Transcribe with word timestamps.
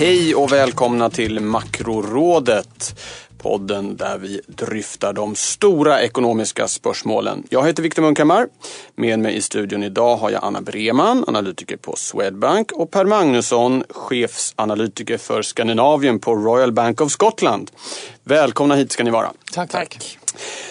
Hej 0.00 0.34
och 0.34 0.52
välkomna 0.52 1.10
till 1.10 1.40
Makrorådet. 1.40 3.00
Podden 3.38 3.96
där 3.96 4.18
vi 4.18 4.40
dryftar 4.46 5.12
de 5.12 5.34
stora 5.34 6.02
ekonomiska 6.02 6.68
spörsmålen. 6.68 7.44
Jag 7.50 7.66
heter 7.66 7.82
Viktor 7.82 8.02
Munkhammar. 8.02 8.48
Med 8.94 9.18
mig 9.18 9.36
i 9.36 9.40
studion 9.40 9.82
idag 9.82 10.16
har 10.16 10.30
jag 10.30 10.44
Anna 10.44 10.60
Breman, 10.60 11.24
analytiker 11.26 11.76
på 11.76 11.96
Swedbank 11.96 12.72
och 12.72 12.90
Per 12.90 13.04
Magnusson, 13.04 13.84
chefsanalytiker 13.88 15.18
för 15.18 15.42
Skandinavien 15.42 16.18
på 16.18 16.34
Royal 16.34 16.72
Bank 16.72 17.00
of 17.00 17.10
Scotland. 17.10 17.70
Välkomna 18.24 18.74
hit 18.74 18.92
ska 18.92 19.04
ni 19.04 19.10
vara. 19.10 19.32
Tack. 19.52 19.70
Tack. 19.70 20.18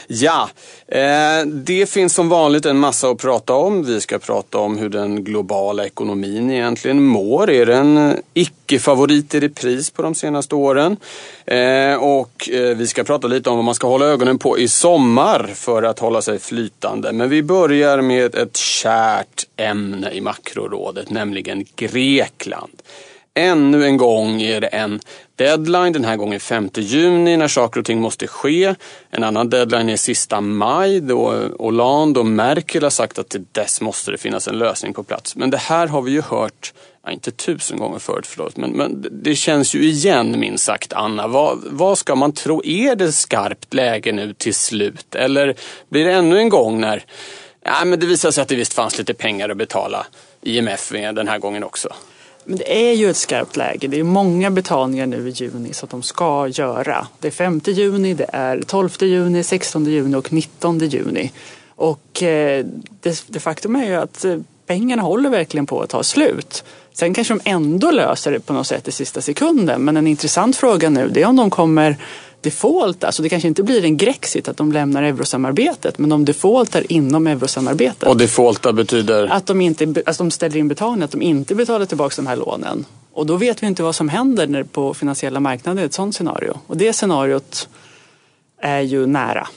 Ja, 0.08 0.50
eh, 0.88 1.46
det 1.46 1.90
finns 1.90 2.14
som 2.14 2.30
vanligt 2.30 2.66
en 2.66 2.78
massa 2.78 3.10
att 3.10 3.18
prata 3.18 3.54
om. 3.54 3.84
Vi 3.86 4.02
ska 4.02 4.20
prata 4.20 4.58
om 4.58 4.78
hur 4.78 4.90
den 4.90 5.24
globala 5.24 5.86
ekonomin 5.86 6.52
egentligen 6.52 7.04
mår. 7.04 7.50
Är 7.50 7.66
den 7.66 8.18
icke-favorit 8.34 9.36
i 9.36 9.40
repris 9.40 9.92
på 9.92 10.02
de 10.02 10.16
senaste 10.16 10.56
åren? 10.56 10.98
Eh, 11.46 11.96
och 11.96 12.50
eh, 12.50 12.78
vi 12.78 12.88
ska 12.88 13.04
prata 13.04 13.28
lite 13.28 13.50
om 13.50 13.56
vad 13.56 13.66
man 13.66 13.76
ska 13.76 13.88
hålla 13.88 14.06
ögonen 14.06 14.40
på 14.40 14.60
i 14.60 14.68
sommar 14.68 15.52
för 15.56 15.84
att 15.84 16.00
hålla 16.00 16.22
sig 16.22 16.40
flytande. 16.40 17.12
Men 17.12 17.30
vi 17.30 17.44
börjar 17.44 18.02
med 18.02 18.36
ett 18.36 18.58
kärt 18.58 19.46
ämne 19.58 20.12
i 20.12 20.22
makrorådet, 20.22 21.10
nämligen 21.10 21.66
Grekland. 21.76 22.82
Ännu 23.40 23.86
en 23.86 23.98
gång 23.98 24.42
är 24.42 24.62
det 24.62 24.68
en 24.68 25.00
deadline, 25.36 25.94
den 25.94 26.06
här 26.06 26.18
gången 26.18 26.40
5 26.40 26.70
juni 26.76 27.38
när 27.38 27.48
saker 27.48 27.80
och 27.80 27.86
ting 27.86 28.02
måste 28.02 28.28
ske. 28.28 28.76
En 29.10 29.24
annan 29.24 29.50
deadline 29.50 29.90
är 29.90 29.98
sista 29.98 30.42
maj 30.42 31.00
då 31.00 31.50
Hollande 31.60 32.20
och 32.20 32.26
Merkel 32.26 32.84
har 32.84 32.90
sagt 32.90 33.20
att 33.20 33.30
till 33.30 33.46
dess 33.52 33.82
måste 33.82 34.12
det 34.12 34.18
finnas 34.18 34.48
en 34.48 34.58
lösning 34.58 34.94
på 34.94 35.04
plats. 35.04 35.36
Men 35.36 35.50
det 35.50 35.58
här 35.58 35.88
har 35.88 36.02
vi 36.02 36.12
ju 36.12 36.22
hört, 36.22 36.74
ja, 37.06 37.12
inte 37.12 37.32
tusen 37.32 37.78
gånger 37.78 38.00
förut 38.00 38.28
förlåt, 38.28 38.58
men, 38.58 38.72
men 38.72 39.06
det 39.12 39.36
känns 39.36 39.76
ju 39.76 39.84
igen 39.84 40.40
minst 40.40 40.64
sagt 40.64 40.94
Anna. 40.94 41.28
Vad, 41.28 41.60
vad 41.64 41.98
ska 41.98 42.16
man 42.16 42.32
tro, 42.32 42.62
är 42.66 42.96
det 42.96 43.12
skarpt 43.12 43.74
läge 43.74 44.12
nu 44.12 44.34
till 44.34 44.56
slut? 44.56 45.16
Eller 45.16 45.56
blir 45.90 46.06
det 46.06 46.12
ännu 46.12 46.40
en 46.40 46.50
gång 46.50 46.80
när 46.80 47.04
ja, 47.64 47.86
men 47.86 48.00
det 48.00 48.06
visar 48.06 48.32
sig 48.32 48.42
att 48.42 48.48
det 48.48 48.56
visst 48.56 48.74
fanns 48.74 48.98
lite 48.98 49.14
pengar 49.14 49.50
att 49.50 49.58
betala 49.58 50.06
IMF 50.42 50.92
med 50.92 51.16
den 51.16 51.28
här 51.28 51.40
gången 51.40 51.64
också? 51.64 51.90
Men 52.46 52.58
det 52.58 52.90
är 52.90 52.94
ju 52.94 53.10
ett 53.10 53.18
skarpt 53.18 53.58
läge. 53.58 53.88
Det 53.88 54.00
är 54.00 54.04
många 54.04 54.52
betalningar 54.52 55.06
nu 55.06 55.30
i 55.30 55.32
juni 55.32 55.74
som 55.74 55.90
de 55.92 56.04
ska 56.04 56.48
göra. 56.48 57.08
Det 57.20 57.28
är 57.28 57.32
5 57.32 57.62
juni, 57.66 58.14
det 58.14 58.30
är 58.34 58.62
12 58.62 58.90
juni, 59.02 59.44
16 59.44 59.86
juni 59.86 60.16
och 60.16 60.34
19 60.34 60.80
juni. 60.80 61.32
Och 61.76 62.24
eh, 62.24 62.66
det, 63.02 63.24
det 63.28 63.40
faktum 63.40 63.76
är 63.76 63.86
ju 63.86 63.96
att 63.96 64.26
eh, 64.26 64.38
pengarna 64.68 65.02
håller 65.02 65.30
verkligen 65.30 65.66
på 65.66 65.82
att 65.82 65.90
ta 65.90 66.04
slut. 66.04 66.64
Sen 66.94 67.14
kanske 67.14 67.34
de 67.34 67.50
ändå 67.50 67.92
löser 67.92 68.32
det 68.32 68.40
på 68.40 68.54
något 68.54 68.68
sätt 68.68 68.88
i 68.88 68.92
sista 68.92 69.22
sekunden. 69.22 69.82
Men 69.82 69.98
en 69.98 70.08
intressant 70.08 70.56
fråga 70.56 70.90
nu 70.90 71.10
det 71.10 71.22
är 71.22 71.26
om 71.26 71.36
de 71.36 71.50
kommer 71.50 71.98
default, 72.42 73.04
alltså 73.04 73.24
det 73.24 73.30
kanske 73.30 73.48
inte 73.48 73.64
blir 73.64 73.86
en 73.86 73.98
grexit 73.98 74.48
att 74.48 74.58
de 74.58 74.72
lämnar 74.72 75.04
eurosamarbetet, 75.04 75.98
men 75.98 76.10
de 76.10 76.26
defaultar 76.26 76.92
inom 76.92 77.28
eurosamarbetet. 77.28 78.10
Och 78.10 78.18
defaulta 78.18 78.74
betyder? 78.74 79.28
Att 79.28 79.46
de, 79.46 79.62
inte, 79.62 80.04
att 80.06 80.18
de 80.18 80.32
ställer 80.32 80.58
in 80.58 80.68
betalning, 80.68 81.04
att 81.04 81.12
de 81.12 81.22
inte 81.22 81.56
betalar 81.56 81.86
tillbaka 81.86 82.14
de 82.16 82.28
här 82.28 82.36
lånen. 82.36 82.86
Och 83.14 83.26
då 83.26 83.36
vet 83.36 83.64
vi 83.64 83.68
inte 83.68 83.84
vad 83.84 83.96
som 83.96 84.10
händer 84.10 84.48
när 84.48 84.64
på 84.64 84.94
finansiella 84.94 85.40
marknader 85.40 85.82
i 85.82 85.86
ett 85.86 85.94
sådant 85.94 86.16
scenario. 86.16 86.58
Och 86.68 86.78
det 86.78 86.94
scenariot 86.94 87.70
är 88.62 88.82
ju 88.82 89.06
nära. 89.06 89.48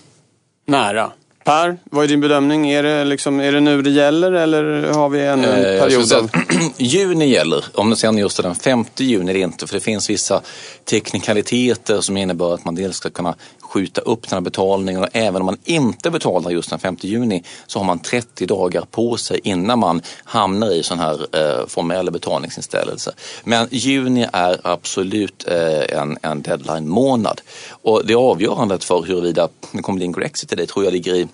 Nära? 0.66 1.12
Per, 1.44 1.78
vad 1.84 2.04
är 2.04 2.08
din 2.08 2.20
bedömning? 2.20 2.70
Är 2.70 2.82
det, 2.82 3.04
liksom, 3.04 3.40
är 3.40 3.52
det 3.52 3.60
nu 3.60 3.82
det 3.82 3.90
gäller 3.90 4.32
eller 4.32 4.92
har 4.92 5.08
vi 5.08 5.26
en, 5.26 5.44
en 5.44 5.64
eh, 5.64 5.82
period 5.82 6.12
av... 6.12 6.30
juni 6.76 7.26
gäller. 7.26 7.64
Om 7.74 7.90
det 7.90 7.96
sen 7.96 8.18
just 8.18 8.42
den 8.42 8.54
5 8.54 8.84
juni 8.96 9.30
är 9.30 9.34
det 9.34 9.40
inte. 9.40 9.66
För 9.66 9.74
det 9.74 9.80
finns 9.80 10.10
vissa 10.10 10.40
teknikaliteter 10.84 12.00
som 12.00 12.16
innebär 12.16 12.54
att 12.54 12.64
man 12.64 12.74
dels 12.74 12.96
ska 12.96 13.10
kunna 13.10 13.34
skjuta 13.72 14.00
upp 14.00 14.28
den 14.28 14.36
här 14.36 14.40
betalningen 14.40 15.02
och 15.02 15.08
även 15.12 15.42
om 15.42 15.46
man 15.46 15.56
inte 15.64 16.10
betalar 16.10 16.50
just 16.50 16.70
den 16.70 16.78
5 16.78 16.96
juni 17.00 17.42
så 17.66 17.78
har 17.78 17.86
man 17.86 17.98
30 17.98 18.46
dagar 18.46 18.84
på 18.90 19.16
sig 19.16 19.40
innan 19.44 19.78
man 19.78 20.02
hamnar 20.24 20.70
i 20.74 20.82
sån 20.82 20.98
här 20.98 21.26
eh, 21.36 21.66
formell 21.66 22.10
betalningsinställelse. 22.10 23.12
Men 23.44 23.68
juni 23.70 24.26
är 24.32 24.60
absolut 24.64 25.48
eh, 25.48 25.98
en, 25.98 26.18
en 26.22 26.42
deadline-månad 26.42 27.40
och 27.82 28.06
det 28.06 28.14
avgörandet 28.14 28.84
för 28.84 29.02
huruvida 29.02 29.48
det 29.72 29.82
kommer 29.82 29.96
bli 29.96 30.06
en 30.06 30.12
Grexit 30.12 30.52
det 30.56 30.66
tror 30.66 30.84
jag 30.84 30.92
ligger 30.92 31.14
i 31.14 31.28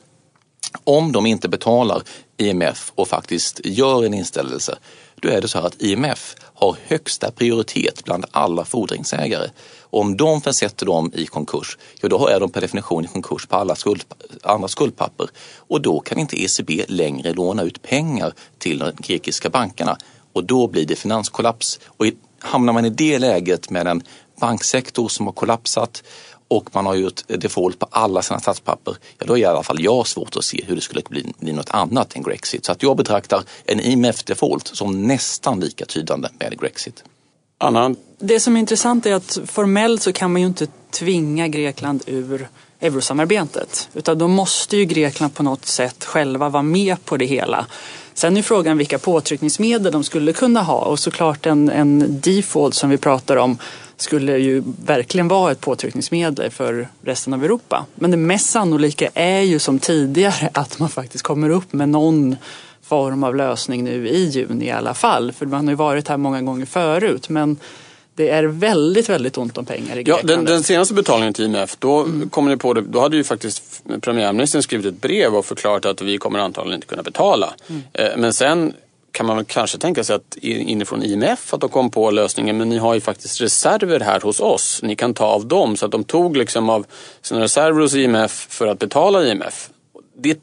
om 0.85 1.13
de 1.13 1.27
inte 1.27 1.49
betalar 1.49 2.03
IMF 2.37 2.93
och 2.95 3.09
faktiskt 3.09 3.61
gör 3.65 4.05
en 4.05 4.15
inställelse, 4.15 4.79
då 5.21 5.29
är 5.29 5.41
det 5.41 5.49
så 5.49 5.59
här 5.59 5.67
att 5.67 5.83
IMF 5.83 6.37
har 6.55 6.77
högsta 6.87 7.31
prioritet 7.31 8.05
bland 8.05 8.25
alla 8.31 8.65
fordringsägare. 8.65 9.51
Om 9.81 10.17
de 10.17 10.41
försätter 10.41 10.87
dem 10.87 11.13
i 11.15 11.27
konkurs, 11.27 11.79
ja 12.01 12.09
då 12.09 12.27
är 12.27 12.41
de 12.41 12.51
per 12.51 12.61
definition 12.61 13.05
i 13.05 13.09
konkurs 13.09 13.47
på 13.47 13.57
alla 13.57 13.75
skuld, 13.75 14.05
andra 14.43 14.69
skuldpapper. 14.69 15.29
Och 15.57 15.81
då 15.81 16.01
kan 16.01 16.19
inte 16.19 16.45
ECB 16.45 16.85
längre 16.89 17.33
låna 17.33 17.63
ut 17.63 17.83
pengar 17.83 18.33
till 18.59 18.79
de 18.79 18.93
grekiska 18.97 19.51
bankerna. 19.51 19.97
Och 20.33 20.45
då 20.45 20.67
blir 20.67 20.87
det 20.87 20.97
finanskollaps. 20.97 21.81
Och 21.87 22.07
hamnar 22.41 22.73
man 22.73 22.85
i 22.85 22.91
det 22.91 23.19
läget 23.19 23.71
med 23.71 23.87
en 23.87 24.03
banksektor 24.41 25.09
som 25.09 25.27
har 25.27 25.33
kollapsat 25.33 26.03
och 26.49 26.75
man 26.75 26.87
har 26.87 26.95
gjort 26.95 27.23
default 27.29 27.79
på 27.79 27.87
alla 27.91 28.23
sina 28.23 28.41
statspapper, 28.41 28.97
ja 29.19 29.27
då 29.27 29.39
är 29.39 29.41
i 29.41 29.45
alla 29.45 29.63
fall 29.63 29.81
jag 29.81 30.07
svårt 30.07 30.37
att 30.37 30.45
se 30.45 30.65
hur 30.67 30.75
det 30.75 30.81
skulle 30.81 31.03
bli, 31.09 31.33
bli 31.39 31.53
något 31.53 31.71
annat 31.71 32.17
än 32.17 32.23
Grexit. 32.23 32.65
Så 32.65 32.73
att 32.73 32.83
jag 32.83 32.97
betraktar 32.97 33.43
en 33.65 33.81
IMF-default 33.81 34.67
som 34.67 35.07
nästan 35.07 35.61
lika 35.61 35.85
tydande 35.87 36.29
med 36.39 36.61
Grexit. 36.61 37.05
Anna? 37.59 37.95
Det 38.19 38.41
som 38.41 38.57
är 38.57 38.61
intressant 38.61 39.07
är 39.07 39.15
att 39.15 39.39
formellt 39.47 40.03
så 40.03 40.13
kan 40.13 40.33
man 40.33 40.41
ju 40.41 40.49
inte 40.49 40.67
tvinga 40.91 41.49
Grekland 41.49 42.03
ur 42.07 42.49
eurosamarbetet. 42.81 43.89
Utan 43.95 44.19
då 44.19 44.29
måste 44.29 44.77
ju 44.77 44.85
Grekland 44.85 45.35
på 45.35 45.43
något 45.43 45.67
sätt 45.67 46.05
själva 46.05 46.49
vara 46.49 46.63
med 46.63 47.05
på 47.05 47.17
det 47.17 47.25
hela. 47.25 47.67
Sen 48.15 48.37
är 48.37 48.43
frågan 48.43 48.79
vilka 48.79 48.99
påtryckningsmedel 48.99 49.93
de 49.93 50.05
skulle 50.05 50.33
kunna 50.33 50.63
ha 50.63 50.81
och 50.81 50.99
såklart 50.99 51.47
en, 51.47 51.71
en 51.71 52.21
default 52.21 52.75
som 52.75 52.91
vi 52.91 52.99
pratar 52.99 53.37
om 53.37 53.59
skulle 54.03 54.39
ju 54.39 54.63
verkligen 54.85 55.29
vara 55.29 55.53
ett 55.53 55.61
påtryckningsmedel 55.61 56.51
för 56.51 56.89
resten 57.03 57.35
av 57.35 57.45
Europa. 57.45 57.87
Men 57.95 58.11
det 58.11 58.17
mest 58.17 58.51
sannolika 58.51 59.11
är 59.15 59.41
ju 59.41 59.59
som 59.59 59.79
tidigare 59.79 60.51
att 60.55 60.79
man 60.79 60.89
faktiskt 60.89 61.25
kommer 61.25 61.51
upp 61.51 61.73
med 61.73 61.89
någon 61.89 62.37
form 62.83 63.25
av 63.25 63.37
lösning 63.37 63.85
nu 63.85 64.09
i 64.09 64.25
juni 64.25 64.67
i 64.67 64.71
alla 64.71 64.95
fall. 64.95 65.33
För 65.33 65.47
man 65.47 65.67
har 65.67 65.73
ju 65.73 65.77
varit 65.77 66.09
här 66.09 66.17
många 66.17 66.43
gånger 66.43 66.67
förut. 66.67 67.29
Men 67.29 67.57
det 68.15 68.31
är 68.31 68.45
väldigt, 68.45 69.09
väldigt 69.09 69.39
ont 69.39 69.59
om 69.59 69.65
pengar 69.65 69.97
i 69.97 70.03
Grekland. 70.03 70.31
Ja, 70.31 70.37
den, 70.37 70.45
den 70.45 70.63
senaste 70.63 70.95
betalningen 70.95 71.35
till 71.35 71.45
IMF, 71.45 71.77
då, 71.79 72.01
mm. 72.01 72.29
kom 72.29 72.49
ni 72.49 72.57
på 72.57 72.75
det, 72.75 72.81
då 72.81 73.01
hade 73.01 73.17
ju 73.17 73.25
faktiskt 73.25 73.83
premiärministern 74.01 74.63
skrivit 74.63 74.87
ett 74.87 75.01
brev 75.01 75.35
och 75.35 75.47
förklarat 75.47 75.87
att 75.87 76.03
vi 76.03 76.19
kommer 76.19 76.39
antagligen 76.39 76.75
inte 76.75 76.87
kunna 76.87 77.03
betala. 77.03 77.55
Mm. 77.69 77.83
Eh, 77.93 78.17
men 78.17 78.33
sen 78.33 78.73
kan 79.19 79.27
man 79.27 79.37
väl 79.37 79.45
kanske 79.45 79.79
tänka 79.79 80.05
sig 80.05 80.17
att 80.17 80.37
inifrån 80.43 81.03
IMF 81.03 81.55
att 81.55 81.61
de 81.61 81.71
kom 81.71 81.91
på 81.91 82.11
lösningen 82.11 82.59
men 82.59 82.69
ni 82.69 82.79
har 82.79 82.95
ju 82.95 83.01
faktiskt 83.01 83.41
reserver 83.41 84.01
här 84.01 84.21
hos 84.21 84.41
oss. 84.41 84.81
Ni 84.83 84.97
kan 84.97 85.15
ta 85.15 85.25
av 85.25 85.47
dem. 85.47 85.77
Så 85.77 85.87
att 85.87 85.93
de 85.93 86.05
tog 86.05 86.37
liksom 86.37 86.71
av 86.71 86.87
sina 87.23 87.41
reserver 87.41 87.81
hos 87.81 87.95
IMF 87.95 88.47
för 88.51 88.67
att 88.67 88.79
betala 88.79 89.25
IMF. 89.25 89.71
Det 90.17 90.39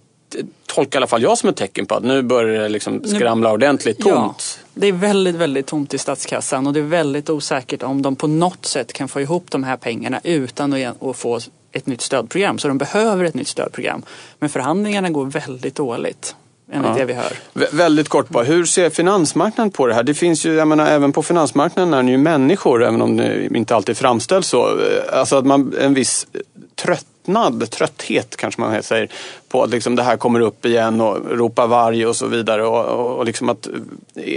tolkar 0.65 0.97
i 0.97 0.99
alla 0.99 1.07
fall 1.07 1.21
jag 1.21 1.37
som 1.37 1.49
ett 1.49 1.55
tecken 1.55 1.85
på 1.85 1.95
att 1.95 2.03
nu 2.03 2.21
börjar 2.21 2.61
det 2.61 2.69
liksom 2.69 3.03
skramla 3.03 3.51
ordentligt 3.51 3.99
tomt. 3.99 4.59
Ja, 4.63 4.69
det 4.73 4.87
är 4.87 4.93
väldigt, 4.93 5.35
väldigt 5.35 5.67
tomt 5.67 5.93
i 5.93 5.97
statskassan 5.97 6.67
och 6.67 6.73
det 6.73 6.79
är 6.79 6.83
väldigt 6.83 7.29
osäkert 7.29 7.83
om 7.83 8.01
de 8.01 8.15
på 8.15 8.27
något 8.27 8.65
sätt 8.65 8.93
kan 8.93 9.07
få 9.07 9.21
ihop 9.21 9.51
de 9.51 9.63
här 9.63 9.77
pengarna 9.77 10.19
utan 10.23 10.73
att 10.73 11.17
få 11.17 11.39
ett 11.71 11.85
nytt 11.85 12.01
stödprogram. 12.01 12.59
Så 12.59 12.67
de 12.67 12.77
behöver 12.77 13.23
ett 13.23 13.35
nytt 13.35 13.47
stödprogram. 13.47 14.03
Men 14.39 14.49
förhandlingarna 14.49 15.09
går 15.09 15.25
väldigt 15.25 15.75
dåligt 15.75 16.35
enligt 16.71 16.91
ja. 16.91 16.97
det 16.97 17.05
vi 17.05 17.13
hör. 17.13 17.33
V 17.53 17.65
väldigt 17.71 18.09
kort 18.09 18.29
bara, 18.29 18.43
hur 18.43 18.65
ser 18.65 18.89
finansmarknaden 18.89 19.71
på 19.71 19.87
det 19.87 19.93
här? 19.93 20.03
Det 20.03 20.13
finns 20.13 20.45
ju, 20.45 20.53
jag 20.53 20.67
menar 20.67 20.87
även 20.87 21.11
på 21.11 21.23
finansmarknaden 21.23 21.93
är 21.93 22.03
det 22.03 22.11
ju 22.11 22.17
människor, 22.17 22.83
även 22.83 23.01
om 23.01 23.17
det 23.17 23.55
inte 23.55 23.75
alltid 23.75 23.97
framställs 23.97 24.47
så. 24.47 24.79
Alltså 25.13 25.35
att 25.35 25.45
man, 25.45 25.73
en 25.79 25.93
viss 25.93 26.27
tröttnad, 26.75 27.69
trötthet 27.69 28.35
kanske 28.35 28.61
man 28.61 28.83
säger, 28.83 29.09
på 29.49 29.63
att 29.63 29.69
liksom 29.69 29.95
det 29.95 30.03
här 30.03 30.17
kommer 30.17 30.39
upp 30.39 30.65
igen 30.65 31.01
och 31.01 31.37
ropa 31.37 31.67
varg 31.67 32.05
och 32.05 32.15
så 32.15 32.27
vidare. 32.27 32.65
Och, 32.65 32.85
och, 32.85 33.17
och 33.17 33.25
liksom 33.25 33.49
att, 33.49 33.67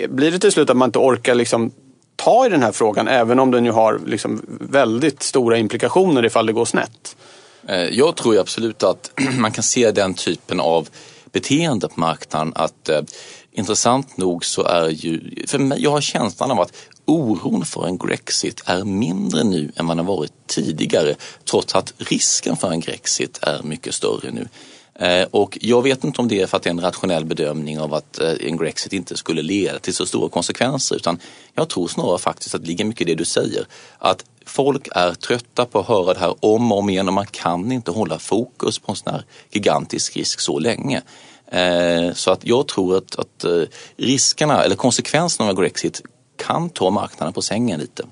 blir 0.09 0.31
det 0.31 0.39
till 0.39 0.53
slut 0.53 0.71
att 0.71 0.77
man 0.77 0.89
inte 0.89 0.99
orkar 0.99 1.35
liksom 1.35 1.71
ta 2.17 2.47
i 2.47 2.49
den 2.49 2.63
här 2.63 2.73
frågan 2.73 3.09
även 3.09 3.39
om 3.39 3.51
den 3.51 3.65
ju 3.65 3.71
har 3.71 4.01
liksom 4.07 4.43
väldigt 4.61 5.23
stora 5.23 5.57
implikationer 5.57 6.25
ifall 6.25 6.47
det 6.47 6.53
går 6.53 6.65
snett? 6.65 7.17
Eh, 7.69 7.77
jag 7.77 8.17
tror 8.17 8.39
absolut 8.39 8.83
att 8.83 9.11
man 9.39 9.53
kan 9.53 9.65
se 9.65 9.91
den 9.91 10.15
typen 10.15 10.61
av 10.61 10.89
beteende 11.41 11.89
på 11.89 12.01
marknaden. 12.01 12.53
Att 12.57 12.89
eh, 12.89 13.03
intressant 13.53 14.17
nog 14.17 14.45
så 14.45 14.63
är 14.63 14.89
ju, 14.89 15.45
för 15.47 15.59
mig, 15.59 15.83
jag 15.83 15.91
har 15.91 16.01
känslan 16.01 16.51
av 16.51 16.61
att 16.61 16.73
oron 17.05 17.65
för 17.65 17.87
en 17.87 17.99
Grexit 17.99 18.63
är 18.67 18.85
mindre 18.85 19.45
nu 19.45 19.73
än 19.77 19.87
vad 19.87 19.97
den 19.97 20.07
har 20.07 20.17
varit 20.17 20.33
tidigare. 20.47 21.15
Trots 21.51 21.75
att 21.75 21.95
risken 21.99 22.57
för 22.57 22.71
en 22.71 22.81
Grexit 22.81 23.39
är 23.43 23.63
mycket 23.63 23.95
större 23.95 24.31
nu. 24.31 24.49
Eh, 24.99 25.27
och 25.31 25.59
jag 25.61 25.83
vet 25.83 26.05
inte 26.05 26.21
om 26.21 26.29
det 26.29 26.41
är 26.41 26.47
för 26.47 26.57
att 26.57 26.63
det 26.63 26.69
är 26.69 26.75
en 26.75 26.81
rationell 26.81 27.25
bedömning 27.25 27.81
av 27.81 27.95
att 27.95 28.21
eh, 28.21 28.33
en 28.41 28.57
Grexit 28.57 28.93
inte 28.93 29.17
skulle 29.17 29.43
leda 29.43 29.79
till 29.79 29.95
så 29.95 30.07
stora 30.07 30.29
konsekvenser 30.29 30.97
utan 30.97 31.19
jag 31.55 31.69
tror 31.69 31.89
snarare 31.89 32.19
faktiskt 32.19 32.55
att 32.55 32.61
det 32.61 32.69
ligger 32.69 32.85
mycket 32.85 33.01
i 33.01 33.05
det 33.05 33.15
du 33.15 33.25
säger. 33.25 33.67
Att 33.99 34.25
folk 34.47 34.89
är 34.93 35.15
trötta 35.15 35.67
på 35.67 35.79
att 35.79 35.87
höra 35.87 36.15
det 36.15 36.21
här 36.21 36.35
om 36.41 36.73
och 36.73 36.79
om 36.79 36.91
igen 36.91 37.09
och 37.09 37.15
man 37.15 37.27
kan 37.27 37.73
inte 37.73 37.91
hålla 37.91 38.19
fokus 38.19 38.79
på 38.79 38.93
en 38.93 38.97
sån 38.97 39.13
här 39.13 39.25
gigantisk 39.51 40.17
risk 40.17 40.41
så 40.41 40.59
länge. 40.59 41.03
Eh, 41.47 42.13
så 42.13 42.31
att 42.31 42.47
jag 42.47 42.69
tror 42.69 42.97
att, 42.97 43.19
att 43.19 43.45
riskerna 43.97 44.65
eller 44.65 44.77
konsekvenserna 44.77 45.51
av 45.51 45.61
Grexit 45.61 46.03
kan 46.37 46.71
ta 46.71 46.91
marknaden 46.91 47.33
på 47.33 47.43
sängen 47.43 47.81
lite. 47.81 48.05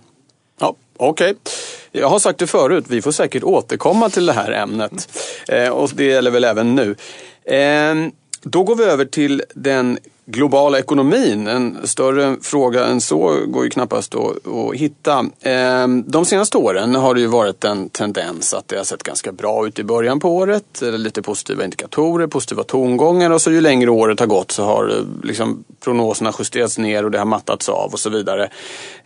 Okej, 0.97 1.31
okay. 1.31 1.53
jag 1.93 2.09
har 2.09 2.19
sagt 2.19 2.39
det 2.39 2.47
förut, 2.47 2.85
vi 2.89 3.03
får 3.03 3.13
säkert 3.13 3.43
återkomma 3.43 4.11
till 4.11 4.27
det 4.27 4.33
här 4.33 4.53
ämnet. 4.53 5.09
Eh, 5.49 5.69
och 5.69 5.91
det 5.95 6.05
gäller 6.05 6.31
väl 6.31 6.45
även 6.45 6.75
nu. 6.75 6.97
Eh, 7.45 7.95
då 8.43 8.63
går 8.63 8.77
vi 8.77 8.85
över 8.85 9.05
till 9.05 9.43
den 9.55 9.99
globala 10.27 10.79
ekonomin. 10.79 11.47
En 11.47 11.79
större 11.85 12.37
fråga 12.43 12.87
än 12.87 13.01
så 13.01 13.39
går 13.47 13.65
ju 13.65 13.71
knappast 13.71 14.15
att, 14.15 14.47
att 14.47 14.75
hitta. 14.75 15.27
Ehm, 15.41 16.05
de 16.07 16.25
senaste 16.25 16.59
åren 16.59 16.95
har 16.95 17.15
det 17.15 17.21
ju 17.21 17.27
varit 17.27 17.65
en 17.65 17.89
tendens 17.89 18.55
att 18.55 18.69
det 18.69 18.77
har 18.77 18.85
sett 18.85 19.03
ganska 19.03 19.33
bra 19.33 19.67
ut 19.67 19.79
i 19.79 19.85
början 19.85 20.21
på 20.21 20.37
året. 20.37 20.83
Lite 20.83 21.23
positiva 21.23 21.65
indikatorer, 21.65 22.27
positiva 22.27 22.63
tongångar 22.63 23.31
och 23.31 23.43
så 23.43 23.51
ju 23.51 23.61
längre 23.61 23.91
året 23.91 24.21
har 24.21 24.27
gått 24.27 24.51
så 24.51 24.65
har 24.65 24.89
eh, 24.89 25.27
liksom 25.27 25.65
prognoserna 25.85 26.33
justerats 26.39 26.79
ner 26.79 27.05
och 27.05 27.11
det 27.11 27.19
har 27.19 27.27
mattats 27.27 27.69
av 27.69 27.93
och 27.93 27.99
så 27.99 28.11
vidare. 28.11 28.49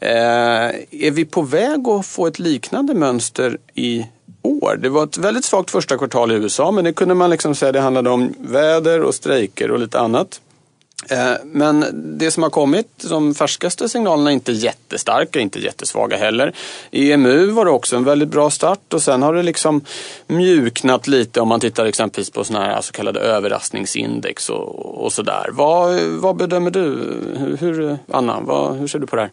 Ehm, 0.00 0.72
är 0.90 1.10
vi 1.10 1.24
på 1.24 1.42
väg 1.42 1.88
att 1.88 2.06
få 2.06 2.26
ett 2.26 2.38
liknande 2.38 2.94
mönster 2.94 3.58
i 3.74 4.06
år. 4.42 4.78
Det 4.82 4.88
var 4.88 5.04
ett 5.04 5.18
väldigt 5.18 5.44
svagt 5.44 5.70
första 5.70 5.98
kvartal 5.98 6.32
i 6.32 6.34
USA 6.34 6.70
men 6.70 6.84
det 6.84 6.92
kunde 6.92 7.14
man 7.14 7.30
liksom 7.30 7.54
säga 7.54 7.72
det 7.72 7.80
handlade 7.80 8.10
om 8.10 8.34
väder 8.38 9.00
och 9.00 9.14
strejker 9.14 9.70
och 9.70 9.78
lite 9.78 10.00
annat. 10.00 10.40
Eh, 11.08 11.32
men 11.44 11.84
det 12.18 12.30
som 12.30 12.42
har 12.42 12.50
kommit, 12.50 13.04
de 13.08 13.34
färskaste 13.34 13.88
signalerna 13.88 14.30
är 14.30 14.34
inte 14.34 14.52
jättestarka, 14.52 15.40
inte 15.40 15.58
jättesvaga 15.58 16.16
heller. 16.16 16.54
I 16.90 17.12
EMU 17.12 17.46
var 17.46 17.64
det 17.64 17.70
också 17.70 17.96
en 17.96 18.04
väldigt 18.04 18.28
bra 18.28 18.50
start 18.50 18.94
och 18.94 19.02
sen 19.02 19.22
har 19.22 19.34
det 19.34 19.42
liksom 19.42 19.80
mjuknat 20.26 21.06
lite 21.06 21.40
om 21.40 21.48
man 21.48 21.60
tittar 21.60 21.86
exempelvis 21.86 22.30
på 22.30 22.44
såna 22.44 22.60
här 22.60 22.80
så 22.80 22.92
kallade 22.92 23.20
överraskningsindex 23.20 24.50
och, 24.50 25.04
och 25.04 25.12
sådär. 25.12 25.46
Vad, 25.52 26.00
vad 26.00 26.36
bedömer 26.36 26.70
du? 26.70 26.86
Hur, 27.60 27.98
Anna, 28.12 28.40
vad, 28.40 28.76
hur 28.76 28.86
ser 28.86 28.98
du 28.98 29.06
på 29.06 29.16
det 29.16 29.22
här? 29.22 29.30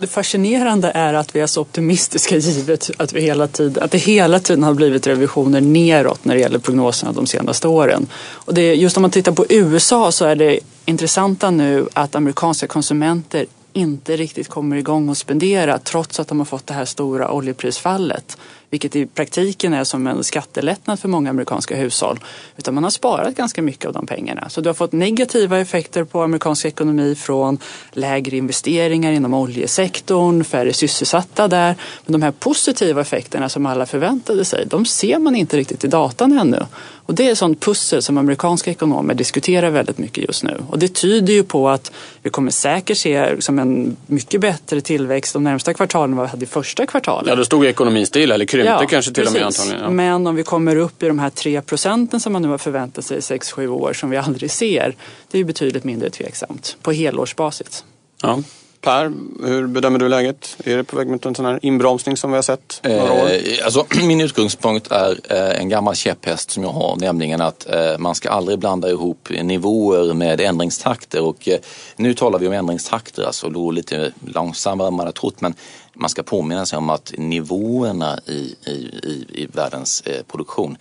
Det 0.00 0.06
fascinerande 0.06 0.90
är 0.94 1.14
att 1.14 1.36
vi 1.36 1.40
är 1.40 1.46
så 1.46 1.60
optimistiska 1.60 2.36
givet 2.36 2.90
att, 2.96 3.12
vi 3.12 3.20
hela 3.20 3.46
tiden, 3.46 3.82
att 3.82 3.90
det 3.90 3.98
hela 3.98 4.40
tiden 4.40 4.62
har 4.62 4.74
blivit 4.74 5.06
revisioner 5.06 5.60
neråt 5.60 6.24
när 6.24 6.34
det 6.34 6.40
gäller 6.40 6.58
prognoserna 6.58 7.12
de 7.12 7.26
senaste 7.26 7.68
åren. 7.68 8.06
Och 8.32 8.54
det, 8.54 8.74
just 8.74 8.96
om 8.96 9.02
man 9.02 9.10
tittar 9.10 9.32
på 9.32 9.46
USA 9.48 10.12
så 10.12 10.24
är 10.24 10.36
det 10.36 10.60
intressanta 10.84 11.50
nu 11.50 11.88
att 11.92 12.14
amerikanska 12.14 12.66
konsumenter 12.66 13.46
inte 13.72 14.16
riktigt 14.16 14.48
kommer 14.48 14.76
igång 14.76 15.08
och 15.08 15.16
spendera 15.16 15.78
trots 15.78 16.20
att 16.20 16.28
de 16.28 16.38
har 16.38 16.44
fått 16.44 16.66
det 16.66 16.74
här 16.74 16.84
stora 16.84 17.32
oljeprisfallet 17.32 18.38
vilket 18.70 18.96
i 18.96 19.06
praktiken 19.06 19.74
är 19.74 19.84
som 19.84 20.06
en 20.06 20.24
skattelättnad 20.24 21.00
för 21.00 21.08
många 21.08 21.30
amerikanska 21.30 21.76
hushåll. 21.76 22.18
Utan 22.56 22.74
man 22.74 22.84
har 22.84 22.90
sparat 22.90 23.34
ganska 23.34 23.62
mycket 23.62 23.86
av 23.86 23.92
de 23.92 24.06
pengarna. 24.06 24.48
Så 24.48 24.60
du 24.60 24.68
har 24.68 24.74
fått 24.74 24.92
negativa 24.92 25.58
effekter 25.58 26.04
på 26.04 26.22
amerikansk 26.22 26.64
ekonomi 26.64 27.14
från 27.14 27.58
lägre 27.92 28.36
investeringar 28.36 29.12
inom 29.12 29.34
oljesektorn, 29.34 30.44
färre 30.44 30.72
sysselsatta 30.72 31.48
där. 31.48 31.74
Men 32.06 32.12
de 32.12 32.22
här 32.22 32.32
positiva 32.32 33.00
effekterna 33.00 33.48
som 33.48 33.66
alla 33.66 33.86
förväntade 33.86 34.44
sig, 34.44 34.66
de 34.66 34.86
ser 34.86 35.18
man 35.18 35.36
inte 35.36 35.56
riktigt 35.56 35.84
i 35.84 35.88
datan 35.88 36.38
ännu. 36.38 36.62
Och 37.08 37.14
det 37.14 37.28
är 37.28 37.32
ett 37.32 37.38
sånt 37.38 37.60
pussel 37.60 38.02
som 38.02 38.18
amerikanska 38.18 38.70
ekonomer 38.70 39.14
diskuterar 39.14 39.70
väldigt 39.70 39.98
mycket 39.98 40.24
just 40.24 40.44
nu. 40.44 40.56
Och 40.68 40.78
det 40.78 40.88
tyder 40.88 41.32
ju 41.32 41.44
på 41.44 41.68
att 41.68 41.92
vi 42.22 42.30
kommer 42.30 42.50
säkert 42.50 42.98
se 42.98 43.34
liksom 43.34 43.58
en 43.58 43.96
mycket 44.06 44.40
bättre 44.40 44.80
tillväxt 44.80 45.32
de 45.32 45.44
närmsta 45.44 45.74
kvartalen 45.74 46.10
än 46.10 46.16
vad 46.16 46.26
vi 46.26 46.30
hade 46.30 46.44
i 46.44 46.48
första 46.48 46.86
kvartalet. 46.86 47.28
Ja, 47.28 47.36
då 47.36 47.44
stod 47.44 47.66
ekonomin 47.66 48.06
still 48.06 48.32
eller 48.32 48.44
krympte 48.62 48.84
ja, 48.84 48.88
kanske 48.88 49.12
till 49.12 49.24
precis. 49.24 49.36
och 49.36 49.40
med 49.40 49.46
antagligen. 49.46 49.82
Ja. 49.82 49.90
Men 49.90 50.26
om 50.26 50.34
vi 50.34 50.42
kommer 50.42 50.76
upp 50.76 51.02
i 51.02 51.08
de 51.08 51.18
här 51.18 51.30
3 51.30 51.62
procenten 51.62 52.20
som 52.20 52.32
man 52.32 52.42
nu 52.42 52.48
har 52.48 52.58
förväntat 52.58 53.04
sig 53.04 53.16
i 53.16 53.20
6-7 53.20 53.66
år 53.66 53.92
som 53.92 54.10
vi 54.10 54.16
aldrig 54.16 54.50
ser. 54.50 54.96
Det 55.30 55.38
är 55.38 55.44
betydligt 55.44 55.84
mindre 55.84 56.10
tveksamt 56.10 56.76
på 56.82 56.92
helårsbasis. 56.92 57.84
Ja. 58.22 58.42
Per, 58.80 59.12
hur 59.44 59.66
bedömer 59.66 59.98
du 59.98 60.08
läget? 60.08 60.56
Är 60.64 60.76
det 60.76 60.84
på 60.84 60.96
väg 60.96 61.08
mot 61.08 61.26
en 61.26 61.34
sån 61.34 61.44
här 61.44 61.58
inbromsning 61.62 62.16
som 62.16 62.30
vi 62.30 62.36
har 62.36 62.42
sett 62.42 62.80
några 62.82 63.12
år? 63.12 63.30
Eh, 63.30 63.64
alltså, 63.64 63.86
min 64.06 64.20
utgångspunkt 64.20 64.92
är 64.92 65.20
eh, 65.30 65.60
en 65.60 65.68
gammal 65.68 65.94
käpphäst 65.94 66.50
som 66.50 66.62
jag 66.62 66.70
har, 66.70 66.96
nämligen 66.96 67.40
att 67.40 67.70
eh, 67.70 67.98
man 67.98 68.14
ska 68.14 68.30
aldrig 68.30 68.58
blanda 68.58 68.90
ihop 68.90 69.28
nivåer 69.30 70.14
med 70.14 70.40
ändringstakter. 70.40 71.22
Och, 71.22 71.48
nu 71.96 72.14
talar 72.14 72.38
vi 72.38 72.46
om 72.46 72.52
ändringstakter, 72.52 73.22
alltså 73.22 73.48
då 73.48 73.70
lite 73.70 74.12
långsammare 74.26 74.88
än 74.88 74.94
man 74.94 75.06
har 75.06 75.12
trott. 75.12 75.40
Men 75.40 75.54
man 75.94 76.08
ska 76.08 76.22
påminna 76.22 76.66
sig 76.66 76.76
om 76.76 76.90
att 76.90 77.12
nivåerna 77.18 78.20
i, 78.26 78.54
i, 78.66 78.70
i, 79.02 79.26
i 79.32 79.46
världens 79.52 80.02
produktion 80.26 80.76